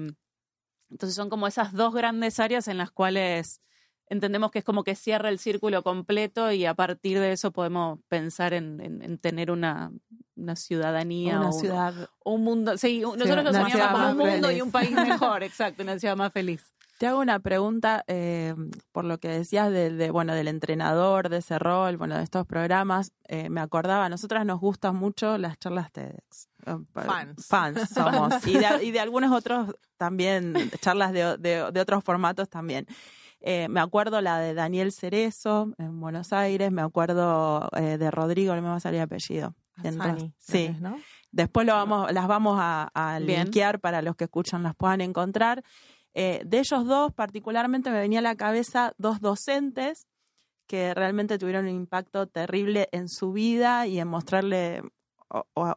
entonces 0.89 1.15
son 1.15 1.29
como 1.29 1.47
esas 1.47 1.73
dos 1.73 1.93
grandes 1.93 2.39
áreas 2.39 2.67
en 2.67 2.77
las 2.77 2.91
cuales 2.91 3.61
entendemos 4.07 4.51
que 4.51 4.59
es 4.59 4.65
como 4.65 4.83
que 4.83 4.93
cierra 4.95 5.29
el 5.29 5.39
círculo 5.39 5.81
completo 5.81 6.51
y 6.51 6.65
a 6.65 6.75
partir 6.75 7.19
de 7.19 7.31
eso 7.31 7.51
podemos 7.51 7.99
pensar 8.07 8.53
en, 8.53 8.79
en- 8.79 9.01
en 9.01 9.17
tener 9.17 9.49
una, 9.49 9.91
una 10.35 10.55
ciudadanía 10.55 11.39
Una 11.39 11.49
o 11.49 11.53
un- 11.55 11.59
ciudad. 11.59 12.09
o 12.23 12.33
un 12.33 12.43
mundo. 12.43 12.77
Sí, 12.77 12.99
nosotros 12.99 13.43
lo 13.43 13.51
soñamos 13.51 13.87
como 13.91 14.11
un 14.11 14.17
mundo 14.17 14.51
y 14.51 14.61
un 14.61 14.71
país 14.71 14.91
mejor, 14.91 15.41
exacto, 15.43 15.81
una 15.81 15.97
ciudad 15.97 16.15
más 16.15 16.31
feliz. 16.31 16.74
Te 16.97 17.07
hago 17.07 17.19
una 17.19 17.39
pregunta 17.39 18.03
eh, 18.07 18.55
por 18.93 19.03
lo 19.03 19.17
que 19.17 19.27
decías 19.27 19.69
de, 19.71 19.89
de, 19.89 20.11
bueno, 20.11 20.33
del 20.33 20.47
entrenador, 20.47 21.27
de 21.29 21.37
ese 21.37 21.59
rol, 21.59 21.97
bueno, 21.97 22.15
de 22.17 22.23
estos 22.23 22.45
programas. 22.45 23.11
Eh, 23.27 23.49
me 23.49 23.59
acordaba, 23.59 24.05
a 24.05 24.09
nosotras 24.09 24.45
nos 24.45 24.59
gustan 24.61 24.95
mucho 24.95 25.37
las 25.37 25.57
charlas 25.59 25.91
TEDx. 25.91 26.47
Eh, 26.65 26.75
Fans. 26.93 27.45
Fans 27.47 27.89
somos. 27.93 28.47
y, 28.47 28.57
de, 28.57 28.83
y 28.85 28.91
de 28.91 28.99
algunos 29.01 29.31
otros 29.33 29.75
también, 29.97 30.53
charlas 30.79 31.11
de, 31.11 31.37
de- 31.37 31.69
de 31.71 31.79
otros 31.81 32.03
formatos 32.03 32.47
también. 32.49 32.85
Eh, 33.41 33.67
me 33.69 33.79
acuerdo 33.81 34.21
la 34.21 34.39
de 34.39 34.53
Daniel 34.53 34.91
Cerezo 34.91 35.73
en 35.77 35.99
Buenos 35.99 36.33
Aires, 36.33 36.71
me 36.71 36.81
acuerdo 36.81 37.69
eh, 37.75 37.97
de 37.97 38.09
Rodrigo, 38.09 38.55
no 38.55 38.61
me 38.61 38.69
va 38.69 38.75
a 38.77 38.79
salir 38.79 38.99
el 38.99 39.03
apellido. 39.03 39.53
Entonces, 39.83 40.31
sí. 40.39 40.67
Después 41.31 41.67
lo 41.67 41.73
vamos, 41.73 42.11
las 42.13 42.27
vamos 42.27 42.57
a, 42.59 42.89
a 42.93 43.19
linkear 43.19 43.81
para 43.81 44.01
los 44.01 44.15
que 44.15 44.23
escuchan 44.23 44.63
las 44.63 44.73
puedan 44.73 45.01
encontrar. 45.01 45.61
Eh, 46.15 46.41
de 46.45 46.59
ellos 46.59 46.85
dos, 46.87 47.13
particularmente, 47.13 47.91
me 47.91 47.99
venía 47.99 48.19
a 48.19 48.23
la 48.23 48.35
cabeza 48.35 48.93
dos 48.97 49.21
docentes 49.21 50.07
que 50.67 50.93
realmente 50.95 51.37
tuvieron 51.37 51.65
un 51.65 51.75
impacto 51.75 52.25
terrible 52.27 52.89
en 52.91 53.07
su 53.07 53.31
vida 53.31 53.85
y 53.85 53.99
en 53.99 54.07
mostrarle 54.07 54.81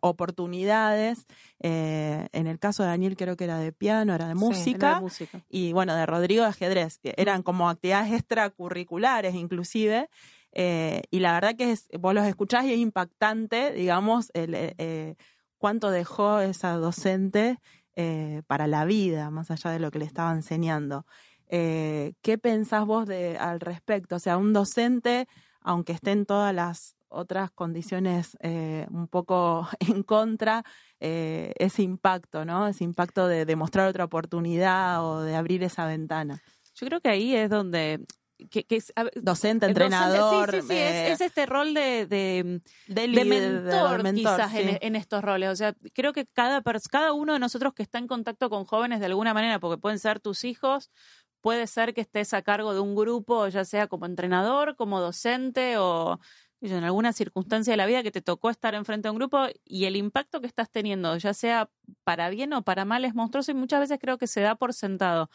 oportunidades. 0.00 1.26
Eh, 1.60 2.28
en 2.32 2.46
el 2.46 2.58
caso 2.58 2.82
de 2.82 2.90
Daniel 2.90 3.16
creo 3.16 3.36
que 3.36 3.44
era 3.44 3.58
de 3.58 3.72
piano, 3.72 4.14
era 4.14 4.28
de 4.28 4.34
Sí, 4.34 4.38
música. 4.40 4.92
La 4.92 5.00
música. 5.00 5.44
Y 5.48 5.72
bueno, 5.72 5.94
de 5.94 6.06
Rodrigo 6.06 6.42
de 6.42 6.50
ajedrez. 6.50 6.98
que 6.98 7.14
Eran 7.16 7.42
como 7.42 7.68
actividades 7.68 8.12
extracurriculares 8.12 9.34
inclusive. 9.34 10.08
Eh, 10.52 11.02
y 11.10 11.20
la 11.20 11.32
verdad 11.32 11.56
que 11.56 11.72
es, 11.72 11.88
vos 11.98 12.14
los 12.14 12.26
escuchás 12.26 12.64
y 12.64 12.72
es 12.72 12.78
impactante, 12.78 13.72
digamos, 13.72 14.30
el, 14.34 14.54
eh, 14.54 15.16
cuánto 15.58 15.90
dejó 15.90 16.40
esa 16.40 16.72
docente 16.74 17.58
eh, 18.00 18.42
para 18.46 18.68
la 18.68 18.84
vida, 18.84 19.28
más 19.28 19.50
allá 19.50 19.72
de 19.72 19.80
lo 19.80 19.90
que 19.90 19.98
le 19.98 20.04
estaba 20.04 20.32
enseñando. 20.32 21.04
Eh, 21.48 22.12
¿Qué 22.22 22.38
pensás 22.38 22.86
vos 22.86 23.08
de, 23.08 23.36
al 23.38 23.58
respecto? 23.58 24.14
O 24.14 24.18
sea, 24.20 24.36
un 24.36 24.52
docente, 24.52 25.26
aunque 25.62 25.94
esté 25.94 26.12
en 26.12 26.24
todas 26.24 26.54
las 26.54 26.96
otras 27.08 27.50
condiciones 27.50 28.36
eh, 28.40 28.86
un 28.92 29.08
poco 29.08 29.66
en 29.80 30.04
contra, 30.04 30.62
ese 31.00 31.82
impacto, 31.82 32.44
¿no? 32.44 32.68
Ese 32.68 32.84
impacto 32.84 33.26
de 33.26 33.44
demostrar 33.44 33.88
otra 33.88 34.04
oportunidad 34.04 35.04
o 35.04 35.22
de 35.22 35.34
abrir 35.34 35.64
esa 35.64 35.84
ventana. 35.84 36.40
Yo 36.74 36.86
creo 36.86 37.00
que 37.00 37.08
ahí 37.08 37.34
es 37.34 37.50
donde... 37.50 37.98
Que, 38.50 38.64
que 38.64 38.76
es- 38.76 38.92
a 38.94 39.02
ver, 39.02 39.12
Docente, 39.16 39.66
el 39.66 39.74
docente- 39.74 39.84
entrenador, 39.96 40.50
sí, 40.52 40.60
sí, 40.60 40.66
sí, 40.68 40.74
eh, 40.74 41.06
es, 41.08 41.20
es 41.20 41.26
este 41.26 41.44
rol 41.44 41.74
de, 41.74 42.06
de, 42.06 42.60
de, 42.86 42.94
de 42.94 43.06
líder, 43.08 43.26
mentor, 43.62 44.02
mentor, 44.04 44.36
quizás 44.36 44.52
sí. 44.52 44.58
en, 44.60 44.78
en 44.80 44.96
estos 44.96 45.24
roles. 45.24 45.50
O 45.50 45.56
sea, 45.56 45.74
creo 45.92 46.12
que 46.12 46.24
cada, 46.26 46.62
cada 46.90 47.12
uno 47.12 47.32
de 47.32 47.40
nosotros 47.40 47.74
que 47.74 47.82
está 47.82 47.98
en 47.98 48.06
contacto 48.06 48.48
con 48.48 48.64
jóvenes 48.64 49.00
de 49.00 49.06
alguna 49.06 49.34
manera, 49.34 49.58
porque 49.58 49.80
pueden 49.80 49.98
ser 49.98 50.20
tus 50.20 50.44
hijos, 50.44 50.90
puede 51.40 51.66
ser 51.66 51.94
que 51.94 52.00
estés 52.00 52.32
a 52.32 52.42
cargo 52.42 52.74
de 52.74 52.80
un 52.80 52.94
grupo, 52.94 53.48
ya 53.48 53.64
sea 53.64 53.88
como 53.88 54.06
entrenador, 54.06 54.76
como 54.76 55.00
docente 55.00 55.76
o 55.78 56.20
en 56.60 56.84
alguna 56.84 57.12
circunstancia 57.12 57.72
de 57.72 57.76
la 57.76 57.86
vida 57.86 58.02
que 58.02 58.10
te 58.10 58.20
tocó 58.22 58.50
estar 58.50 58.74
enfrente 58.74 59.06
de 59.08 59.10
un 59.12 59.18
grupo 59.18 59.46
y 59.64 59.84
el 59.86 59.94
impacto 59.96 60.40
que 60.40 60.46
estás 60.48 60.70
teniendo, 60.70 61.16
ya 61.16 61.32
sea 61.34 61.70
para 62.04 62.30
bien 62.30 62.52
o 62.52 62.62
para 62.62 62.84
mal, 62.84 63.04
es 63.04 63.14
monstruoso 63.14 63.50
y 63.52 63.54
muchas 63.54 63.80
veces 63.80 63.98
creo 64.00 64.18
que 64.18 64.26
se 64.26 64.40
da 64.40 64.54
por 64.56 64.74
sentado. 64.74 65.28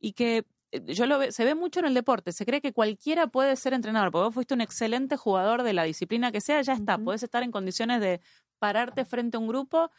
Y 0.00 0.12
que 0.12 0.44
yo 0.86 1.06
lo 1.06 1.18
ve, 1.18 1.32
se 1.32 1.44
ve 1.44 1.54
mucho 1.54 1.80
en 1.80 1.86
el 1.86 1.94
deporte, 1.94 2.32
se 2.32 2.44
cree 2.46 2.60
que 2.60 2.72
cualquiera 2.72 3.26
puede 3.26 3.56
ser 3.56 3.74
entrenador, 3.74 4.10
porque 4.10 4.24
vos 4.24 4.34
fuiste 4.34 4.54
un 4.54 4.60
excelente 4.60 5.16
jugador 5.16 5.62
de 5.62 5.72
la 5.72 5.84
disciplina 5.84 6.32
que 6.32 6.40
sea, 6.40 6.62
ya 6.62 6.74
está, 6.74 6.98
podés 6.98 7.22
estar 7.22 7.42
en 7.42 7.50
condiciones 7.50 8.00
de 8.00 8.20
pararte 8.58 9.04
frente 9.04 9.36
a 9.36 9.40
un 9.40 9.48
grupo 9.48 9.90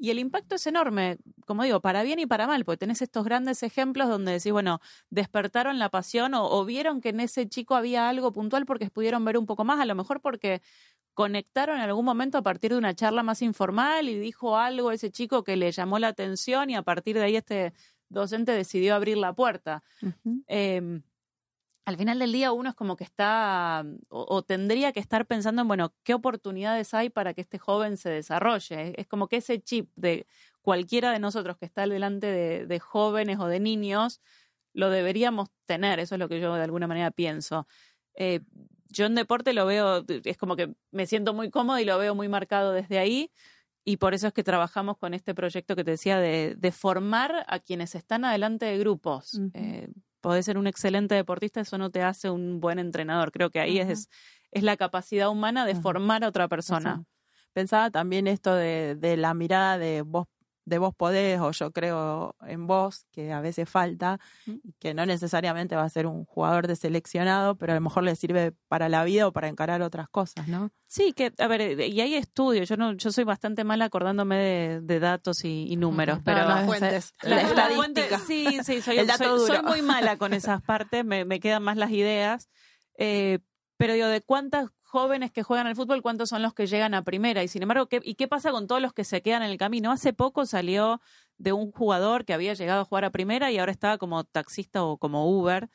y 0.00 0.10
el 0.10 0.20
impacto 0.20 0.54
es 0.54 0.66
enorme, 0.66 1.18
como 1.44 1.64
digo, 1.64 1.80
para 1.80 2.04
bien 2.04 2.20
y 2.20 2.26
para 2.26 2.46
mal, 2.46 2.64
porque 2.64 2.78
tenés 2.78 3.02
estos 3.02 3.24
grandes 3.24 3.64
ejemplos 3.64 4.08
donde 4.08 4.32
decís, 4.32 4.52
bueno, 4.52 4.80
despertaron 5.10 5.80
la 5.80 5.88
pasión 5.88 6.34
o, 6.34 6.48
o 6.48 6.64
vieron 6.64 7.00
que 7.00 7.08
en 7.08 7.20
ese 7.20 7.48
chico 7.48 7.74
había 7.74 8.08
algo 8.08 8.32
puntual 8.32 8.64
porque 8.64 8.90
pudieron 8.90 9.24
ver 9.24 9.36
un 9.36 9.46
poco 9.46 9.64
más, 9.64 9.80
a 9.80 9.86
lo 9.86 9.96
mejor 9.96 10.20
porque 10.20 10.62
conectaron 11.14 11.78
en 11.78 11.82
algún 11.82 12.04
momento 12.04 12.38
a 12.38 12.42
partir 12.42 12.70
de 12.70 12.78
una 12.78 12.94
charla 12.94 13.24
más 13.24 13.42
informal 13.42 14.08
y 14.08 14.16
dijo 14.16 14.56
algo 14.56 14.92
ese 14.92 15.10
chico 15.10 15.42
que 15.42 15.56
le 15.56 15.72
llamó 15.72 15.98
la 15.98 16.06
atención 16.08 16.70
y 16.70 16.76
a 16.76 16.82
partir 16.82 17.16
de 17.16 17.24
ahí 17.24 17.34
este 17.34 17.72
docente 18.08 18.52
decidió 18.52 18.94
abrir 18.94 19.16
la 19.16 19.32
puerta. 19.32 19.82
Eh, 20.46 21.00
al 21.84 21.96
final 21.96 22.18
del 22.18 22.32
día 22.32 22.52
uno 22.52 22.68
es 22.68 22.74
como 22.74 22.96
que 22.96 23.04
está 23.04 23.82
o, 24.10 24.26
o 24.28 24.42
tendría 24.42 24.92
que 24.92 25.00
estar 25.00 25.26
pensando 25.26 25.62
en, 25.62 25.68
bueno, 25.68 25.94
qué 26.02 26.12
oportunidades 26.12 26.92
hay 26.92 27.08
para 27.08 27.32
que 27.32 27.40
este 27.40 27.58
joven 27.58 27.96
se 27.96 28.10
desarrolle. 28.10 28.92
Es 29.00 29.06
como 29.06 29.26
que 29.28 29.36
ese 29.36 29.60
chip 29.60 29.90
de 29.96 30.26
cualquiera 30.60 31.12
de 31.12 31.18
nosotros 31.18 31.56
que 31.56 31.64
está 31.64 31.86
delante 31.86 32.26
de, 32.26 32.66
de 32.66 32.78
jóvenes 32.78 33.38
o 33.38 33.46
de 33.46 33.58
niños, 33.58 34.20
lo 34.74 34.90
deberíamos 34.90 35.48
tener. 35.64 35.98
Eso 35.98 36.14
es 36.16 36.18
lo 36.18 36.28
que 36.28 36.40
yo 36.40 36.54
de 36.54 36.62
alguna 36.62 36.86
manera 36.86 37.10
pienso. 37.10 37.66
Eh, 38.14 38.40
yo 38.90 39.06
en 39.06 39.14
deporte 39.14 39.52
lo 39.54 39.64
veo, 39.64 40.04
es 40.06 40.36
como 40.36 40.56
que 40.56 40.74
me 40.90 41.06
siento 41.06 41.32
muy 41.32 41.50
cómodo 41.50 41.78
y 41.78 41.84
lo 41.84 41.96
veo 41.98 42.14
muy 42.14 42.28
marcado 42.28 42.72
desde 42.72 42.98
ahí. 42.98 43.30
Y 43.88 43.96
por 43.96 44.12
eso 44.12 44.26
es 44.26 44.34
que 44.34 44.44
trabajamos 44.44 44.98
con 44.98 45.14
este 45.14 45.34
proyecto 45.34 45.74
que 45.74 45.82
te 45.82 45.92
decía 45.92 46.18
de, 46.18 46.54
de 46.58 46.72
formar 46.72 47.46
a 47.48 47.58
quienes 47.58 47.94
están 47.94 48.22
adelante 48.26 48.66
de 48.66 48.76
grupos. 48.76 49.40
Eh, 49.54 49.88
podés 50.20 50.44
ser 50.44 50.58
un 50.58 50.66
excelente 50.66 51.14
deportista, 51.14 51.62
eso 51.62 51.78
no 51.78 51.88
te 51.88 52.02
hace 52.02 52.28
un 52.28 52.60
buen 52.60 52.78
entrenador. 52.78 53.32
Creo 53.32 53.48
que 53.48 53.60
ahí 53.60 53.78
es, 53.78 54.10
es 54.50 54.62
la 54.62 54.76
capacidad 54.76 55.30
humana 55.30 55.64
de 55.64 55.74
formar 55.74 56.22
a 56.22 56.28
otra 56.28 56.48
persona. 56.48 57.02
Pensaba 57.54 57.90
también 57.90 58.26
esto 58.26 58.54
de, 58.54 58.94
de 58.94 59.16
la 59.16 59.32
mirada 59.32 59.78
de 59.78 60.02
vos, 60.02 60.26
de 60.68 60.78
vos 60.78 60.94
podés, 60.94 61.40
o 61.40 61.50
yo 61.52 61.70
creo 61.72 62.34
en 62.46 62.66
vos, 62.66 63.06
que 63.10 63.32
a 63.32 63.40
veces 63.40 63.68
falta, 63.68 64.20
y 64.46 64.72
que 64.78 64.94
no 64.94 65.06
necesariamente 65.06 65.74
va 65.76 65.82
a 65.84 65.88
ser 65.88 66.06
un 66.06 66.24
jugador 66.24 66.66
de 66.66 66.76
seleccionado, 66.76 67.56
pero 67.56 67.72
a 67.72 67.74
lo 67.76 67.80
mejor 67.80 68.04
le 68.04 68.14
sirve 68.16 68.52
para 68.68 68.88
la 68.88 69.04
vida 69.04 69.26
o 69.26 69.32
para 69.32 69.48
encarar 69.48 69.82
otras 69.82 70.08
cosas, 70.08 70.46
¿no? 70.48 70.70
Sí, 70.86 71.12
que, 71.12 71.32
a 71.38 71.46
ver, 71.48 71.60
eh, 71.60 71.86
y 71.88 72.00
hay 72.00 72.14
estudios, 72.14 72.68
yo 72.68 72.76
no, 72.78 72.92
yo 72.94 73.12
soy 73.12 73.24
bastante 73.24 73.62
mala 73.62 73.86
acordándome 73.86 74.36
de, 74.36 74.80
de 74.80 75.00
datos 75.00 75.44
y, 75.44 75.66
y 75.68 75.76
números, 75.76 76.20
pero 76.24 76.40
No, 76.42 76.48
no, 76.48 76.58
es- 76.60 76.66
fuentes. 76.66 77.12
la, 77.22 77.36
la 77.36 77.42
estadística. 77.42 78.18
fuente- 78.18 78.18
sí, 78.26 78.58
sí, 78.64 78.80
soy, 78.82 78.96
muy 79.64 79.82
mala 79.82 80.16
con 80.16 80.32
esas 80.32 80.62
partes, 80.62 81.04
me, 81.04 81.24
me 81.24 81.40
quedan 81.40 81.62
más 81.62 81.76
las 81.76 81.90
ideas. 81.90 82.48
Eh, 82.96 83.38
pero 83.76 83.92
digo, 83.94 84.06
de 84.08 84.22
cuántas 84.22 84.70
jóvenes 84.88 85.30
que 85.30 85.42
juegan 85.42 85.66
al 85.66 85.76
fútbol, 85.76 86.02
cuántos 86.02 86.30
son 86.30 86.42
los 86.42 86.54
que 86.54 86.66
llegan 86.66 86.94
a 86.94 87.02
primera. 87.02 87.42
Y 87.44 87.48
sin 87.48 87.62
embargo, 87.62 87.86
¿qué, 87.88 88.00
¿y 88.02 88.14
qué 88.14 88.26
pasa 88.28 88.50
con 88.50 88.66
todos 88.66 88.82
los 88.82 88.92
que 88.92 89.04
se 89.04 89.22
quedan 89.22 89.42
en 89.42 89.50
el 89.50 89.58
camino? 89.58 89.92
Hace 89.92 90.12
poco 90.12 90.46
salió 90.46 91.00
de 91.36 91.52
un 91.52 91.70
jugador 91.70 92.24
que 92.24 92.34
había 92.34 92.54
llegado 92.54 92.80
a 92.80 92.84
jugar 92.84 93.04
a 93.04 93.10
primera 93.10 93.50
y 93.52 93.58
ahora 93.58 93.72
estaba 93.72 93.98
como 93.98 94.24
taxista 94.24 94.82
o 94.84 94.98
como 94.98 95.28
Uber. 95.30 95.68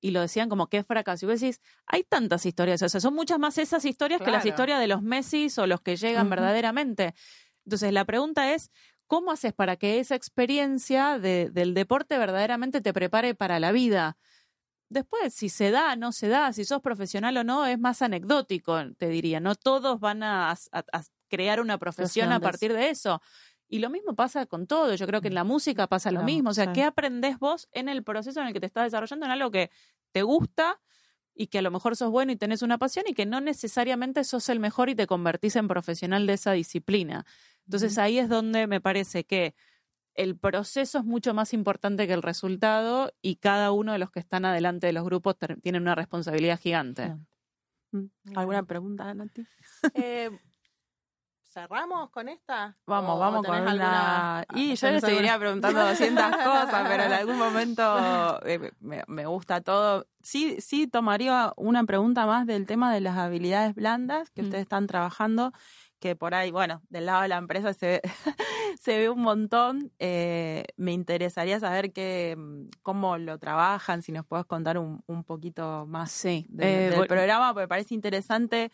Y 0.00 0.10
lo 0.10 0.20
decían 0.20 0.48
como 0.48 0.68
qué 0.68 0.82
fracaso. 0.84 1.26
Y 1.26 1.28
vos 1.30 1.40
decís, 1.40 1.60
hay 1.86 2.04
tantas 2.04 2.44
historias. 2.46 2.82
O 2.82 2.88
sea, 2.88 3.00
son 3.00 3.14
muchas 3.14 3.38
más 3.38 3.58
esas 3.58 3.84
historias 3.84 4.20
que 4.20 4.30
las 4.30 4.44
historias 4.50 4.80
de 4.80 4.86
los 4.88 5.02
Messi 5.02 5.48
o 5.58 5.66
los 5.66 5.80
que 5.80 5.96
llegan 5.96 6.28
verdaderamente. 6.30 7.14
Entonces, 7.64 7.92
la 7.92 8.04
pregunta 8.04 8.52
es, 8.54 8.70
¿cómo 9.06 9.32
haces 9.32 9.52
para 9.52 9.76
que 9.76 9.98
esa 9.98 10.14
experiencia 10.14 11.18
de- 11.18 11.50
del 11.50 11.74
deporte 11.74 12.18
verdaderamente 12.18 12.80
te 12.80 12.92
prepare 12.92 13.34
para 13.34 13.58
la 13.58 13.72
vida? 13.72 14.16
Después, 14.88 15.34
si 15.34 15.48
se 15.48 15.70
da, 15.70 15.96
no 15.96 16.12
se 16.12 16.28
da, 16.28 16.52
si 16.52 16.64
sos 16.64 16.80
profesional 16.80 17.36
o 17.36 17.44
no, 17.44 17.66
es 17.66 17.78
más 17.78 18.02
anecdótico, 18.02 18.78
te 18.96 19.08
diría. 19.08 19.40
No 19.40 19.54
todos 19.56 19.98
van 20.00 20.22
a, 20.22 20.52
a- 20.52 20.56
a 20.72 21.02
crear 21.28 21.60
una 21.60 21.76
profesión 21.78 22.30
a 22.32 22.38
partir 22.40 22.72
de 22.72 22.90
eso. 22.90 23.20
Y 23.68 23.80
lo 23.80 23.90
mismo 23.90 24.14
pasa 24.14 24.46
con 24.46 24.66
todo. 24.68 24.94
Yo 24.94 25.06
creo 25.08 25.20
que 25.20 25.26
en 25.28 25.34
la 25.34 25.42
música 25.42 25.88
pasa 25.88 26.12
lo 26.12 26.20
mismo. 26.22 26.50
O 26.50 26.54
sea. 26.54 26.66
¿qué 26.72 26.84
aprendés 26.84 27.38
vos 27.40 27.68
en 27.72 27.88
el 27.88 28.04
proceso 28.04 28.40
en 28.40 28.46
el 28.46 28.52
que 28.52 28.60
te 28.60 28.66
estás 28.66 28.84
desarrollando 28.84 29.26
en 29.26 29.32
algo 29.32 29.50
que 29.50 29.70
te 30.12 30.22
gusta 30.22 30.80
y 31.34 31.48
que 31.48 31.58
a 31.58 31.62
lo 31.62 31.72
mejor 31.72 31.96
sos 31.96 32.10
bueno 32.12 32.30
y 32.30 32.36
tenés 32.36 32.62
una 32.62 32.78
pasión 32.78 33.06
y 33.08 33.12
que 33.14 33.26
no 33.26 33.40
necesariamente 33.40 34.22
sos 34.22 34.48
el 34.48 34.60
mejor 34.60 34.88
y 34.88 34.94
te 34.94 35.08
convertís 35.08 35.56
en 35.56 35.66
profesional 35.66 36.28
de 36.28 36.34
esa 36.34 36.52
disciplina? 36.52 37.26
Entonces 37.66 37.98
ahí 37.98 38.18
es 38.20 38.28
donde 38.28 38.68
me 38.68 38.80
parece 38.80 39.24
que 39.24 39.56
el 40.16 40.36
proceso 40.38 40.98
es 40.98 41.04
mucho 41.04 41.34
más 41.34 41.52
importante 41.54 42.06
que 42.06 42.12
el 42.14 42.22
resultado 42.22 43.12
y 43.22 43.36
cada 43.36 43.72
uno 43.72 43.92
de 43.92 43.98
los 43.98 44.10
que 44.10 44.20
están 44.20 44.44
adelante 44.44 44.86
de 44.86 44.92
los 44.92 45.04
grupos 45.04 45.36
tienen 45.62 45.82
una 45.82 45.94
responsabilidad 45.94 46.58
gigante. 46.58 47.14
Mm. 47.92 48.06
¿Alguna 48.34 48.62
pregunta, 48.64 49.12
Nati? 49.14 49.46
Eh, 49.94 50.30
¿Cerramos 51.42 52.10
con 52.10 52.28
esta? 52.28 52.76
Vamos, 52.86 53.16
¿O 53.16 53.18
vamos 53.18 53.46
con 53.46 53.58
una... 53.58 53.70
alguna- 54.40 54.46
Y 54.54 54.74
yo 54.76 54.88
le 54.88 55.00
tenés 55.00 55.04
seguiría 55.04 55.34
alguna- 55.34 55.38
preguntando 55.60 55.86
200 55.88 56.24
cosas, 56.44 56.88
pero 56.88 57.04
en 57.04 57.12
algún 57.14 57.38
momento 57.38 58.40
eh, 58.44 58.72
me, 58.80 59.02
me 59.06 59.24
gusta 59.24 59.62
todo. 59.62 60.06
Sí, 60.22 60.60
sí 60.60 60.86
tomaría 60.86 61.54
una 61.56 61.84
pregunta 61.84 62.26
más 62.26 62.46
del 62.46 62.66
tema 62.66 62.92
de 62.92 63.00
las 63.00 63.16
habilidades 63.16 63.74
blandas 63.74 64.28
que 64.30 64.42
Mm. 64.42 64.44
ustedes 64.46 64.62
están 64.64 64.86
trabajando, 64.86 65.52
que 66.00 66.16
por 66.16 66.34
ahí, 66.34 66.50
bueno, 66.50 66.82
del 66.88 67.06
lado 67.06 67.22
de 67.22 67.28
la 67.28 67.36
empresa 67.38 67.72
se 67.74 67.86
ve, 67.86 68.00
se 68.80 68.98
ve 68.98 69.08
un 69.10 69.20
montón. 69.22 69.92
Eh, 69.98 70.64
me 70.76 70.92
interesaría 70.92 71.58
saber 71.60 71.92
que, 71.92 72.34
mm, 72.36 72.68
cómo 72.82 73.18
lo 73.18 73.38
trabajan, 73.38 74.02
si 74.02 74.12
nos 74.12 74.26
puedes 74.26 74.46
contar 74.46 74.78
un, 74.78 75.02
un 75.06 75.24
poquito 75.24 75.86
más 75.86 76.10
Sí. 76.12 76.46
del, 76.48 76.68
eh, 76.68 76.90
del 76.90 77.06
programa, 77.06 77.52
porque 77.54 77.68
parece 77.68 77.94
interesante 77.94 78.70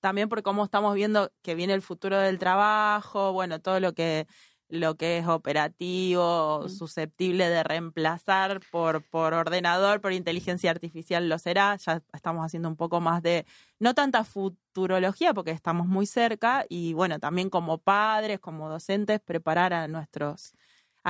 también 0.00 0.28
por 0.28 0.42
cómo 0.42 0.64
estamos 0.64 0.94
viendo 0.94 1.30
que 1.42 1.54
viene 1.54 1.74
el 1.74 1.82
futuro 1.82 2.18
del 2.18 2.38
trabajo, 2.38 3.32
bueno, 3.32 3.60
todo 3.60 3.80
lo 3.80 3.92
que 3.92 4.26
lo 4.70 4.96
que 4.96 5.18
es 5.18 5.26
operativo, 5.26 6.68
susceptible 6.68 7.48
de 7.48 7.62
reemplazar 7.62 8.60
por, 8.70 9.02
por 9.02 9.34
ordenador, 9.34 10.00
por 10.00 10.12
inteligencia 10.12 10.70
artificial 10.70 11.28
lo 11.28 11.38
será. 11.38 11.76
Ya 11.76 12.02
estamos 12.12 12.44
haciendo 12.44 12.68
un 12.68 12.76
poco 12.76 13.00
más 13.00 13.22
de, 13.22 13.46
no 13.78 13.94
tanta 13.94 14.24
futurología 14.24 15.34
porque 15.34 15.50
estamos 15.50 15.86
muy 15.86 16.06
cerca 16.06 16.64
y 16.68 16.92
bueno, 16.94 17.18
también 17.18 17.50
como 17.50 17.78
padres, 17.78 18.40
como 18.40 18.68
docentes, 18.68 19.20
preparar 19.20 19.72
a 19.72 19.88
nuestros 19.88 20.54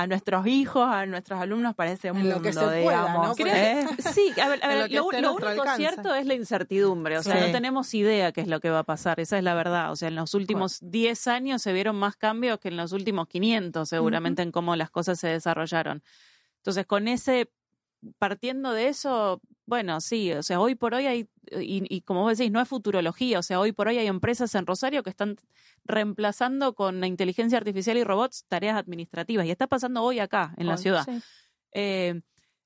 a 0.01 0.07
nuestros 0.07 0.45
hijos, 0.47 0.87
a 0.87 1.05
nuestros 1.05 1.39
alumnos 1.39 1.75
para 1.75 1.91
ese 1.91 2.09
En 2.09 2.17
mundo, 2.17 2.35
lo 2.35 2.41
que 2.41 2.53
se 2.53 2.59
pueda, 2.59 2.77
digamos. 2.79 3.27
¿no? 3.29 3.35
Creo 3.35 3.53
¿eh? 3.55 3.85
Sí, 4.13 4.33
a 4.41 4.49
ver, 4.49 4.63
a 4.63 4.67
ver, 4.67 4.91
lo 4.91 5.05
único 5.07 5.47
alcance. 5.47 5.77
cierto 5.77 6.13
es 6.15 6.25
la 6.25 6.33
incertidumbre, 6.33 7.17
o 7.17 7.23
sea, 7.23 7.35
Sí. 7.35 7.45
no 7.47 7.51
tenemos 7.51 7.93
idea 7.93 8.31
qué 8.31 8.41
es 8.41 8.47
lo 8.47 8.59
que 8.59 8.69
va 8.69 8.79
a 8.79 8.83
pasar, 8.83 9.19
esa 9.19 9.37
es 9.37 9.43
la 9.43 9.53
verdad, 9.53 9.91
o 9.91 9.95
sea, 9.95 10.07
en 10.07 10.15
los 10.15 10.33
últimos 10.33 10.79
10 10.81 11.27
años 11.27 11.61
se 11.61 11.73
vieron 11.73 11.95
más 11.95 12.15
cambios 12.15 12.59
que 12.59 12.67
en 12.69 12.77
los 12.77 12.91
últimos 12.91 13.27
500 13.27 13.87
seguramente 13.87 14.41
en 14.41 14.51
cómo 14.51 14.75
las 14.75 14.89
cosas 14.89 15.19
se 15.19 15.27
desarrollaron. 15.27 16.03
Entonces, 16.57 16.85
con 16.85 17.07
ese, 17.07 17.49
partiendo 18.17 18.73
de 18.73 18.87
eso, 18.87 19.41
bueno, 19.65 20.01
sí, 20.01 20.31
o 20.33 20.43
sea, 20.43 20.59
hoy 20.59 20.75
por 20.75 20.93
hoy 20.93 21.07
hay, 21.07 21.29
y, 21.51 21.83
y 21.87 22.01
como 22.01 22.21
vos 22.21 22.37
decís, 22.37 22.51
no 22.51 22.61
es 22.61 22.67
futurología, 22.67 23.39
o 23.39 23.43
sea, 23.43 23.59
hoy 23.59 23.71
por 23.71 23.87
hoy 23.87 23.97
hay 23.97 24.07
empresas 24.07 24.53
en 24.55 24.65
Rosario 24.65 25.03
que 25.03 25.09
están 25.09 25.37
reemplazando 25.85 26.73
con 26.73 26.99
la 26.99 27.07
inteligencia 27.07 27.57
artificial 27.57 27.97
y 27.97 28.03
robots 28.03 28.45
tareas 28.47 28.77
administrativas, 28.77 29.45
y 29.45 29.51
está 29.51 29.67
pasando 29.67 30.03
hoy 30.03 30.19
acá, 30.19 30.53
en 30.57 30.67
la 30.67 30.77
ciudad. 30.77 31.05
sí. 31.05 31.19
Eh, 31.73 32.21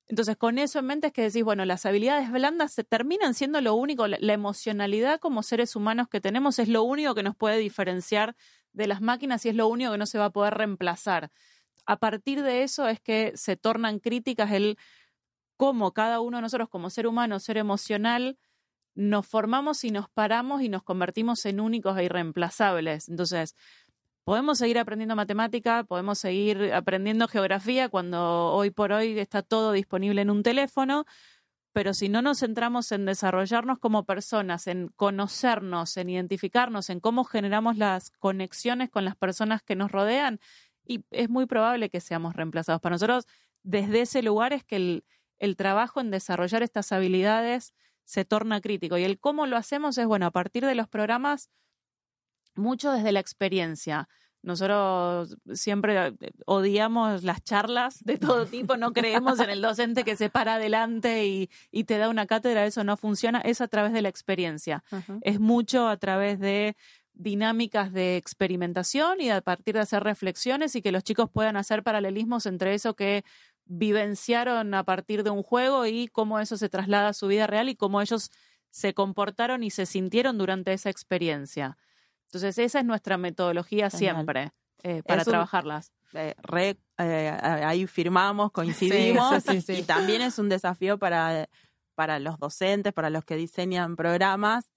entonces, 0.08 0.36
con 0.36 0.58
eso 0.58 0.78
en 0.78 0.86
mente 0.86 1.08
es 1.08 1.12
que 1.12 1.22
decís, 1.22 1.42
bueno, 1.42 1.64
las 1.64 1.84
habilidades 1.84 2.30
blandas 2.30 2.72
se 2.72 2.84
terminan 2.84 3.34
siendo 3.34 3.60
lo 3.60 3.74
único, 3.74 4.06
la, 4.06 4.18
la 4.20 4.34
emocionalidad 4.34 5.18
como 5.18 5.42
seres 5.42 5.74
humanos 5.74 6.08
que 6.08 6.20
tenemos 6.20 6.60
es 6.60 6.68
lo 6.68 6.84
único 6.84 7.14
que 7.16 7.24
nos 7.24 7.34
puede 7.34 7.58
diferenciar 7.58 8.36
de 8.72 8.86
las 8.86 9.00
máquinas 9.00 9.44
y 9.44 9.48
es 9.48 9.56
lo 9.56 9.66
único 9.66 9.90
que 9.90 9.98
no 9.98 10.06
se 10.06 10.18
va 10.18 10.26
a 10.26 10.30
poder 10.30 10.54
reemplazar. 10.54 11.32
A 11.86 11.96
partir 11.96 12.42
de 12.42 12.62
eso 12.62 12.86
es 12.88 13.00
que 13.00 13.32
se 13.34 13.56
tornan 13.56 13.98
críticas 13.98 14.52
el 14.52 14.78
cómo 15.56 15.92
cada 15.92 16.20
uno 16.20 16.38
de 16.38 16.42
nosotros 16.42 16.68
como 16.68 16.90
ser 16.90 17.06
humano, 17.06 17.40
ser 17.40 17.56
emocional, 17.56 18.38
nos 18.94 19.26
formamos 19.26 19.84
y 19.84 19.90
nos 19.90 20.08
paramos 20.08 20.62
y 20.62 20.68
nos 20.68 20.82
convertimos 20.82 21.44
en 21.46 21.60
únicos 21.60 21.98
e 21.98 22.04
irreemplazables. 22.04 23.08
Entonces, 23.08 23.54
podemos 24.24 24.58
seguir 24.58 24.78
aprendiendo 24.78 25.14
matemática, 25.14 25.84
podemos 25.84 26.18
seguir 26.18 26.72
aprendiendo 26.72 27.28
geografía 27.28 27.88
cuando 27.88 28.52
hoy 28.52 28.70
por 28.70 28.92
hoy 28.92 29.18
está 29.18 29.42
todo 29.42 29.72
disponible 29.72 30.22
en 30.22 30.30
un 30.30 30.42
teléfono, 30.42 31.04
pero 31.72 31.92
si 31.92 32.08
no 32.08 32.22
nos 32.22 32.40
centramos 32.40 32.90
en 32.90 33.04
desarrollarnos 33.04 33.78
como 33.78 34.04
personas, 34.04 34.66
en 34.66 34.88
conocernos, 34.96 35.96
en 35.98 36.08
identificarnos, 36.08 36.88
en 36.88 37.00
cómo 37.00 37.22
generamos 37.24 37.76
las 37.76 38.10
conexiones 38.12 38.88
con 38.88 39.04
las 39.04 39.14
personas 39.14 39.62
que 39.62 39.76
nos 39.76 39.92
rodean, 39.92 40.40
y 40.86 41.04
es 41.10 41.28
muy 41.28 41.46
probable 41.46 41.90
que 41.90 42.00
seamos 42.00 42.34
reemplazados. 42.34 42.80
Para 42.80 42.94
nosotros, 42.94 43.26
desde 43.62 44.00
ese 44.00 44.22
lugar 44.22 44.54
es 44.54 44.64
que 44.64 44.76
el, 44.76 45.04
el 45.38 45.56
trabajo 45.56 46.00
en 46.00 46.10
desarrollar 46.10 46.62
estas 46.62 46.92
habilidades 46.92 47.74
se 48.04 48.24
torna 48.24 48.60
crítico. 48.60 48.96
Y 48.98 49.04
el 49.04 49.18
cómo 49.18 49.46
lo 49.46 49.56
hacemos 49.56 49.98
es, 49.98 50.06
bueno, 50.06 50.26
a 50.26 50.30
partir 50.30 50.64
de 50.64 50.74
los 50.74 50.88
programas, 50.88 51.50
mucho 52.54 52.92
desde 52.92 53.12
la 53.12 53.20
experiencia. 53.20 54.08
Nosotros 54.42 55.36
siempre 55.54 56.06
eh, 56.06 56.14
odiamos 56.46 57.24
las 57.24 57.42
charlas 57.42 58.02
de 58.04 58.16
todo 58.16 58.46
tipo, 58.46 58.76
no 58.76 58.92
creemos 58.92 59.40
en 59.40 59.50
el 59.50 59.60
docente 59.60 60.04
que 60.04 60.16
se 60.16 60.30
para 60.30 60.54
adelante 60.54 61.26
y, 61.26 61.50
y 61.72 61.84
te 61.84 61.98
da 61.98 62.08
una 62.08 62.26
cátedra, 62.26 62.64
eso 62.64 62.84
no 62.84 62.96
funciona, 62.96 63.40
es 63.40 63.60
a 63.60 63.68
través 63.68 63.92
de 63.92 64.02
la 64.02 64.08
experiencia. 64.08 64.84
Es 65.22 65.40
mucho 65.40 65.88
a 65.88 65.96
través 65.96 66.38
de 66.38 66.76
dinámicas 67.12 67.92
de 67.92 68.16
experimentación 68.16 69.20
y 69.20 69.30
a 69.30 69.40
partir 69.40 69.74
de 69.74 69.80
hacer 69.80 70.04
reflexiones 70.04 70.76
y 70.76 70.82
que 70.82 70.92
los 70.92 71.02
chicos 71.02 71.30
puedan 71.30 71.56
hacer 71.56 71.82
paralelismos 71.82 72.46
entre 72.46 72.74
eso 72.74 72.94
que 72.94 73.24
vivenciaron 73.66 74.74
a 74.74 74.84
partir 74.84 75.22
de 75.22 75.30
un 75.30 75.42
juego 75.42 75.86
y 75.86 76.08
cómo 76.08 76.40
eso 76.40 76.56
se 76.56 76.68
traslada 76.68 77.08
a 77.08 77.12
su 77.12 77.26
vida 77.26 77.46
real 77.46 77.68
y 77.68 77.76
cómo 77.76 78.00
ellos 78.00 78.30
se 78.70 78.94
comportaron 78.94 79.62
y 79.62 79.70
se 79.70 79.86
sintieron 79.86 80.38
durante 80.38 80.72
esa 80.72 80.90
experiencia. 80.90 81.76
Entonces, 82.26 82.58
esa 82.58 82.80
es 82.80 82.84
nuestra 82.84 83.16
metodología 83.18 83.90
Genial. 83.90 84.14
siempre 84.16 84.52
eh, 84.82 85.02
para 85.02 85.22
Es 85.22 85.28
un- 85.28 85.32
trabajarlas. 85.32 85.92
eh, 86.14 86.34
re- 86.38 86.78
eh, 86.98 87.30
ahí 87.42 87.86
firmamos, 87.86 88.52
coincidimos 88.52 89.42
Sí, 89.44 89.60
sí, 89.60 89.60
sí. 89.62 89.72
y 89.80 89.82
también 89.82 90.22
es 90.22 90.38
un 90.38 90.48
desafío 90.48 90.98
para, 90.98 91.48
para 91.94 92.18
los 92.18 92.38
docentes, 92.38 92.92
para 92.92 93.10
los 93.10 93.24
que 93.24 93.36
diseñan 93.36 93.96
programas, 93.96 94.70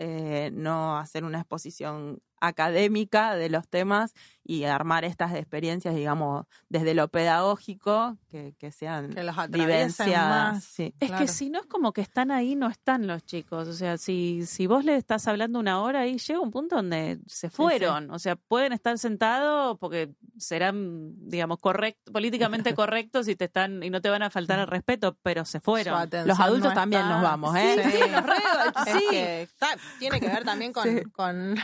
no 0.52 0.98
hacer 0.98 1.24
una 1.24 1.40
exposición 1.40 2.20
académica 2.42 3.36
de 3.36 3.50
los 3.50 3.68
temas 3.68 4.14
y 4.44 4.64
armar 4.64 5.06
estas 5.06 5.36
experiencias, 5.36 5.94
digamos, 5.94 6.46
desde 6.70 6.96
lo 6.96 7.08
pedagógico, 7.10 8.18
que, 8.32 8.56
que 8.58 8.72
sean 8.72 9.12
Que 9.14 9.24
los 9.24 9.38
atraviesen 9.38 9.68
vivenciadas. 9.68 10.54
más. 10.56 10.64
sí. 10.64 10.94
Es 11.00 11.10
Claro. 11.10 11.24
que 11.26 11.32
si 11.32 11.50
no 11.52 11.60
es 11.60 11.68
como 11.68 11.94
que 11.94 12.02
están 12.02 12.32
ahí, 12.32 12.56
no 12.56 12.68
están 12.68 13.06
los 13.06 13.24
chicos. 13.24 13.68
O 13.68 13.74
sea, 13.74 13.98
si, 14.00 14.46
si 14.48 14.66
vos 14.66 14.84
le 14.86 14.96
estás 14.96 15.28
hablando 15.28 15.60
una 15.60 15.80
hora 15.82 16.00
ahí, 16.02 16.18
llega 16.18 16.40
un 16.40 16.50
punto 16.50 16.78
donde 16.78 17.20
se 17.28 17.50
fueron. 17.52 18.10
O 18.10 18.18
sea, 18.18 18.36
pueden 18.38 18.74
estar 18.74 18.98
sentados 18.98 19.78
porque 19.78 20.14
serán, 20.38 21.14
digamos, 21.30 21.60
correcto, 21.60 22.12
políticamente 22.12 22.74
correctos 22.76 23.28
y 23.28 23.36
te 23.36 23.46
están, 23.46 23.84
y 23.84 23.92
no 23.92 24.02
te 24.02 24.10
van 24.10 24.24
a 24.24 24.32
faltar 24.32 24.58
el 24.60 24.68
respeto, 24.68 25.16
pero 25.22 25.46
se 25.46 25.60
fueron. 25.60 26.10
Los 26.26 26.40
adultos 26.40 26.70
no 26.70 26.74
también 26.74 27.04
está. 27.04 27.14
nos 27.14 27.22
vamos, 27.24 27.56
¿eh? 27.56 27.82
Sí, 27.84 27.92
Sí, 27.92 28.10
los 28.12 28.24
re- 28.24 28.34
Es 28.88 28.94
sí. 28.98 29.04
que 29.12 29.42
está- 29.44 29.76
tiene 30.00 30.20
que 30.20 30.28
ver 30.28 30.44
también 30.44 30.74
con, 30.74 30.84
Sí. 30.86 31.04
con 31.12 31.56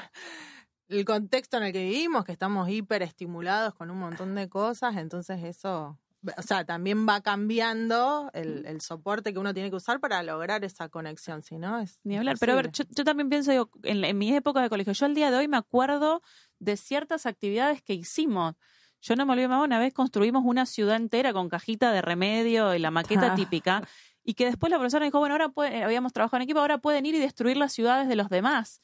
el 0.97 1.05
contexto 1.05 1.57
en 1.57 1.63
el 1.63 1.73
que 1.73 1.83
vivimos, 1.83 2.25
que 2.25 2.31
estamos 2.31 2.69
hiperestimulados 2.69 3.73
con 3.73 3.89
un 3.91 3.99
montón 3.99 4.35
de 4.35 4.47
cosas, 4.49 4.95
entonces 4.97 5.43
eso, 5.43 5.97
o 6.37 6.41
sea, 6.41 6.65
también 6.65 7.07
va 7.07 7.21
cambiando 7.21 8.29
el, 8.33 8.65
el 8.65 8.81
soporte 8.81 9.33
que 9.33 9.39
uno 9.39 9.53
tiene 9.53 9.69
que 9.69 9.75
usar 9.75 9.99
para 9.99 10.21
lograr 10.23 10.63
esa 10.63 10.89
conexión, 10.89 11.41
si 11.43 11.57
no 11.57 11.79
es 11.79 11.99
Ni 12.03 12.17
hablar. 12.17 12.37
Pero 12.39 12.53
a 12.53 12.55
ver, 12.55 12.71
yo, 12.71 12.83
yo 12.89 13.03
también 13.03 13.29
pienso, 13.29 13.51
digo, 13.51 13.69
en, 13.83 14.03
en 14.03 14.17
mi 14.17 14.35
época 14.35 14.61
de 14.61 14.69
colegio, 14.69 14.93
yo 14.93 15.05
al 15.05 15.13
día 15.15 15.31
de 15.31 15.37
hoy 15.37 15.47
me 15.47 15.57
acuerdo 15.57 16.21
de 16.59 16.77
ciertas 16.77 17.25
actividades 17.25 17.81
que 17.81 17.93
hicimos. 17.93 18.55
Yo 19.01 19.15
no 19.15 19.25
me 19.25 19.33
olvido, 19.33 19.49
mamá, 19.49 19.63
una 19.63 19.77
vez 19.77 19.93
construimos 19.93 20.43
una 20.45 20.65
ciudad 20.65 20.95
entera 20.95 21.31
con 21.31 21.47
cajita 21.49 21.91
de 21.91 22.01
remedio 22.01 22.73
y 22.73 22.79
la 22.79 22.89
maqueta 22.91 23.33
Ah. 23.33 23.35
típica, 23.35 23.87
y 24.23 24.33
que 24.33 24.45
después 24.45 24.71
la 24.71 24.77
profesora 24.77 25.05
dijo, 25.05 25.19
bueno, 25.19 25.35
ahora 25.35 25.49
pueden- 25.49 25.83
habíamos 25.83 26.11
trabajado 26.11 26.37
en 26.37 26.43
equipo, 26.43 26.59
ahora 26.59 26.79
pueden 26.79 27.05
ir 27.05 27.13
y 27.13 27.19
destruir 27.19 27.57
las 27.57 27.71
ciudades 27.73 28.07
de 28.07 28.15
los 28.15 28.29
demás. 28.29 28.81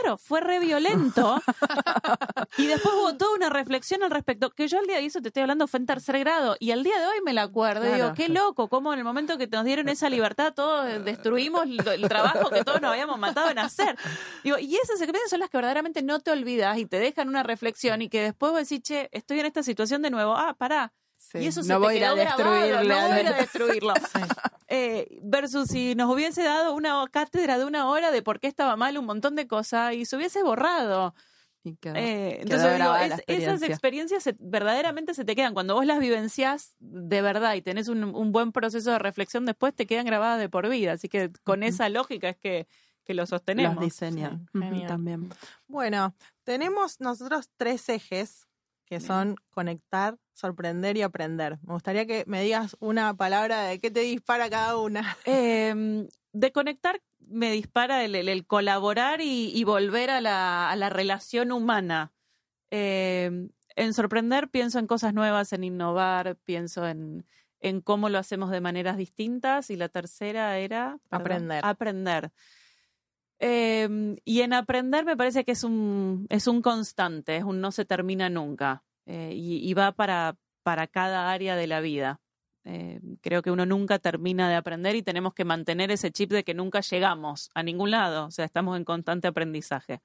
Claro, 0.00 0.18
fue 0.18 0.40
re 0.40 0.58
violento. 0.60 1.40
y 2.56 2.66
después 2.66 2.94
hubo 2.94 3.16
toda 3.16 3.34
una 3.36 3.48
reflexión 3.50 4.02
al 4.02 4.10
respecto, 4.10 4.50
que 4.50 4.68
yo 4.68 4.78
al 4.78 4.86
día 4.86 4.96
de 4.96 5.06
eso 5.06 5.20
te 5.20 5.28
estoy 5.28 5.42
hablando 5.42 5.66
fue 5.66 5.80
en 5.80 5.86
tercer 5.86 6.18
grado, 6.18 6.56
y 6.60 6.70
al 6.70 6.82
día 6.82 6.98
de 7.00 7.06
hoy 7.06 7.18
me 7.24 7.32
la 7.32 7.42
acuerdo. 7.42 7.84
y 7.84 7.86
Digo, 7.88 7.98
Claro. 7.98 8.14
qué 8.14 8.28
loco, 8.28 8.68
cómo 8.68 8.92
en 8.92 8.98
el 8.98 9.04
momento 9.04 9.38
que 9.38 9.46
nos 9.46 9.64
dieron 9.64 9.88
esa 9.88 10.10
libertad, 10.10 10.52
todos 10.54 11.04
destruimos 11.04 11.64
el 11.66 12.08
trabajo 12.08 12.50
que 12.50 12.64
todos 12.64 12.80
nos 12.80 12.92
habíamos 12.92 13.18
matado 13.18 13.50
en 13.50 13.58
hacer. 13.58 13.96
Digo, 14.44 14.58
y 14.58 14.76
esas 14.76 15.00
experiencias 15.00 15.30
son 15.30 15.40
las 15.40 15.50
que 15.50 15.56
verdaderamente 15.58 16.02
no 16.02 16.20
te 16.20 16.30
olvidas 16.30 16.78
y 16.78 16.86
te 16.86 16.98
dejan 16.98 17.28
una 17.28 17.42
reflexión 17.42 18.02
y 18.02 18.08
que 18.08 18.22
después 18.22 18.52
vos 18.52 18.60
decís, 18.68 18.82
che, 18.82 19.08
estoy 19.12 19.40
en 19.40 19.46
esta 19.46 19.62
situación 19.62 20.02
de 20.02 20.10
nuevo, 20.10 20.36
ah, 20.36 20.54
pará. 20.58 20.92
Sí, 21.32 21.38
Y 21.38 21.46
eso 21.46 21.62
se 21.62 21.68
no 21.68 21.80
te 21.80 21.86
voy 21.86 21.94
a 21.94 21.96
ir 21.98 22.04
a 22.04 22.14
quedó 22.14 22.16
grabado, 22.16 22.84
no 22.84 22.94
voy 23.08 23.12
a 23.12 23.20
ir 23.20 23.26
a 23.28 23.32
destruirlo. 23.32 23.94
Eh, 24.68 25.20
versus 25.22 25.68
si 25.68 25.94
nos 25.94 26.12
hubiese 26.12 26.42
dado 26.42 26.74
una 26.74 27.04
cátedra 27.10 27.56
de 27.56 27.64
una 27.64 27.88
hora 27.88 28.10
de 28.10 28.20
por 28.22 28.40
qué 28.40 28.48
estaba 28.48 28.74
mal 28.76 28.98
un 28.98 29.04
montón 29.06 29.36
de 29.36 29.46
cosas 29.46 29.94
y 29.94 30.04
se 30.06 30.16
hubiese 30.16 30.42
borrado. 30.42 31.14
Y 31.62 31.76
quedó- 31.76 31.94
Eh, 31.94 32.40
quedó 32.42 32.42
entonces 32.42 32.76
digo, 32.78 32.96
es- 32.96 33.04
esas 33.04 33.18
experiencia. 33.20 33.66
experiencias 33.68 34.22
se- 34.24 34.36
verdaderamente 34.40 35.14
se 35.14 35.24
te 35.24 35.36
quedan. 35.36 35.54
Cuando 35.54 35.74
vos 35.74 35.86
las 35.86 36.00
vivenciás 36.00 36.74
de 36.80 37.22
verdad 37.22 37.54
y 37.54 37.62
tenés 37.62 37.86
un, 37.88 38.02
un 38.04 38.32
buen 38.32 38.50
proceso 38.50 38.90
de 38.90 38.98
reflexión 38.98 39.46
después, 39.46 39.72
te 39.72 39.86
quedan 39.86 40.04
grabadas 40.04 40.40
de 40.40 40.48
por 40.48 40.68
vida. 40.68 40.92
Así 40.94 41.08
que 41.08 41.30
con 41.44 41.62
esa 41.62 41.88
lógica 41.88 42.28
es 42.28 42.36
que, 42.36 42.66
que 43.04 43.14
lo 43.14 43.22
los 43.22 43.28
sostenemos. 43.28 43.78
diseñan 43.84 44.48
Sí, 44.52 44.58
Ujú, 44.58 44.66
genial. 44.68 44.88
también. 44.88 45.28
Bueno, 45.68 46.12
tenemos 46.42 47.00
nosotros 47.00 47.48
tres 47.56 47.88
ejes 47.88 48.48
que 48.86 49.00
son 49.00 49.36
conectar, 49.50 50.16
sorprender 50.32 50.96
y 50.96 51.02
aprender. 51.02 51.58
Me 51.66 51.74
gustaría 51.74 52.06
que 52.06 52.24
me 52.26 52.40
digas 52.42 52.76
una 52.80 53.14
palabra 53.16 53.62
de 53.64 53.78
qué 53.80 53.90
te 53.90 54.00
dispara 54.00 54.48
cada 54.48 54.78
una. 54.78 55.16
Eh, 55.26 56.08
de 56.32 56.52
conectar 56.52 57.00
me 57.18 57.50
dispara 57.50 58.04
el, 58.04 58.14
el- 58.14 58.28
el 58.28 58.46
colaborar 58.46 59.20
y, 59.20 59.50
y 59.54 59.64
volver 59.64 60.10
a 60.10 60.20
la, 60.20 60.70
a 60.70 60.76
la 60.76 60.88
relación 60.90 61.50
humana. 61.52 62.12
Eh, 62.70 63.48
en 63.74 63.94
sorprender 63.94 64.48
pienso 64.48 64.78
en 64.78 64.86
cosas 64.86 65.12
nuevas, 65.14 65.52
en 65.52 65.64
innovar, 65.64 66.36
pienso 66.44 66.86
en, 66.86 67.26
en 67.60 67.80
cómo 67.80 68.08
lo 68.08 68.18
hacemos 68.18 68.50
de 68.50 68.60
maneras 68.60 68.96
distintas. 68.96 69.70
Y 69.70 69.76
la 69.76 69.88
tercera 69.88 70.58
era 70.58 70.98
perdón, 71.08 71.26
Aprender. 71.64 72.30
Eh, 73.38 74.16
y 74.24 74.40
en 74.40 74.52
aprender 74.52 75.04
me 75.04 75.16
parece 75.16 75.44
que 75.44 75.52
es 75.52 75.64
un, 75.64 76.26
es 76.30 76.46
un 76.46 76.62
constante, 76.62 77.36
es 77.36 77.44
un 77.44 77.60
no 77.60 77.72
se 77.72 77.84
termina 77.84 78.28
nunca. 78.28 78.82
Eh, 79.06 79.32
y, 79.34 79.68
y 79.68 79.74
va 79.74 79.92
para, 79.92 80.36
para 80.62 80.86
cada 80.86 81.30
área 81.30 81.54
de 81.56 81.66
la 81.66 81.80
vida. 81.80 82.20
Eh, 82.64 83.00
creo 83.20 83.42
que 83.42 83.52
uno 83.52 83.64
nunca 83.64 84.00
termina 84.00 84.48
de 84.48 84.56
aprender 84.56 84.96
y 84.96 85.02
tenemos 85.02 85.32
que 85.34 85.44
mantener 85.44 85.92
ese 85.92 86.10
chip 86.10 86.32
de 86.32 86.42
que 86.42 86.52
nunca 86.52 86.80
llegamos 86.80 87.50
a 87.54 87.62
ningún 87.62 87.92
lado. 87.92 88.26
O 88.26 88.30
sea, 88.32 88.44
estamos 88.44 88.76
en 88.76 88.84
constante 88.84 89.28
aprendizaje. 89.28 90.00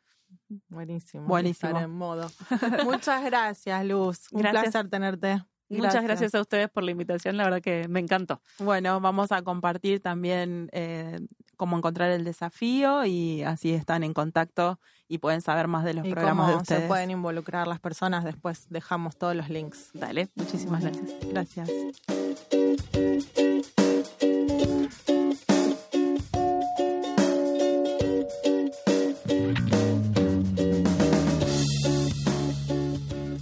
Buenísimo. 0.70 1.26
Buenísimo. 1.26 1.70
estar 1.70 1.84
en 1.84 1.90
modo. 1.90 2.30
Muchas 2.86 3.24
gracias, 3.24 3.86
Luz. 3.86 4.28
Un 4.32 4.42
Gracias. 4.42 4.64
placer 4.64 4.90
tenerte. 4.90 5.44
Muchas 5.70 5.94
Gracias. 5.94 6.04
gracias 6.04 6.36
a 6.36 6.42
ustedes 6.42 6.70
por 6.70 6.84
la 6.84 6.92
invitación, 6.92 7.38
la 7.38 7.46
verdad 7.46 7.62
que 7.62 7.88
me 7.88 8.02
encantó. 8.02 8.42
Bueno, 8.60 9.00
vamos 9.00 9.32
a 9.32 9.42
compartir 9.42 10.02
también 10.02 10.70
eh, 10.74 11.20
cómo 11.62 11.78
encontrar 11.78 12.10
el 12.10 12.24
desafío 12.24 13.06
y 13.06 13.44
así 13.44 13.72
están 13.72 14.04
en 14.04 14.16
contacto 14.16 14.80
y 15.08 15.20
pueden 15.20 15.42
saber 15.42 15.68
más 15.68 15.84
de 15.84 15.94
los 15.94 16.08
Y 16.08 16.10
programas 16.10 16.48
de 16.48 16.54
cómo 16.54 16.66
se 16.66 16.74
ustedes. 16.74 16.88
pueden 16.88 17.12
involucrar 17.12 17.68
las 17.68 17.80
personas. 17.80 18.24
Después 18.24 18.66
dejamos 18.72 19.16
todos 19.16 19.36
los 19.36 19.48
links. 19.48 19.92
Dale, 19.94 20.28
muchísimas 20.34 20.82
gracias. 20.82 21.12
Gracias. 21.30 21.70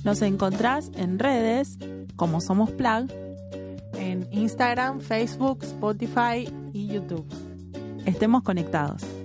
Nos 0.04 0.22
encontrás 0.24 0.92
en 0.98 1.20
redes 1.20 1.78
como 2.18 2.42
Somos 2.42 2.70
Plug. 2.72 3.10
En 3.94 4.28
Instagram, 4.32 5.00
Facebook, 5.00 5.64
Spotify 5.64 6.54
y 6.74 6.88
YouTube. 6.88 7.49
Estemos 8.06 8.44
conectados. 8.44 9.19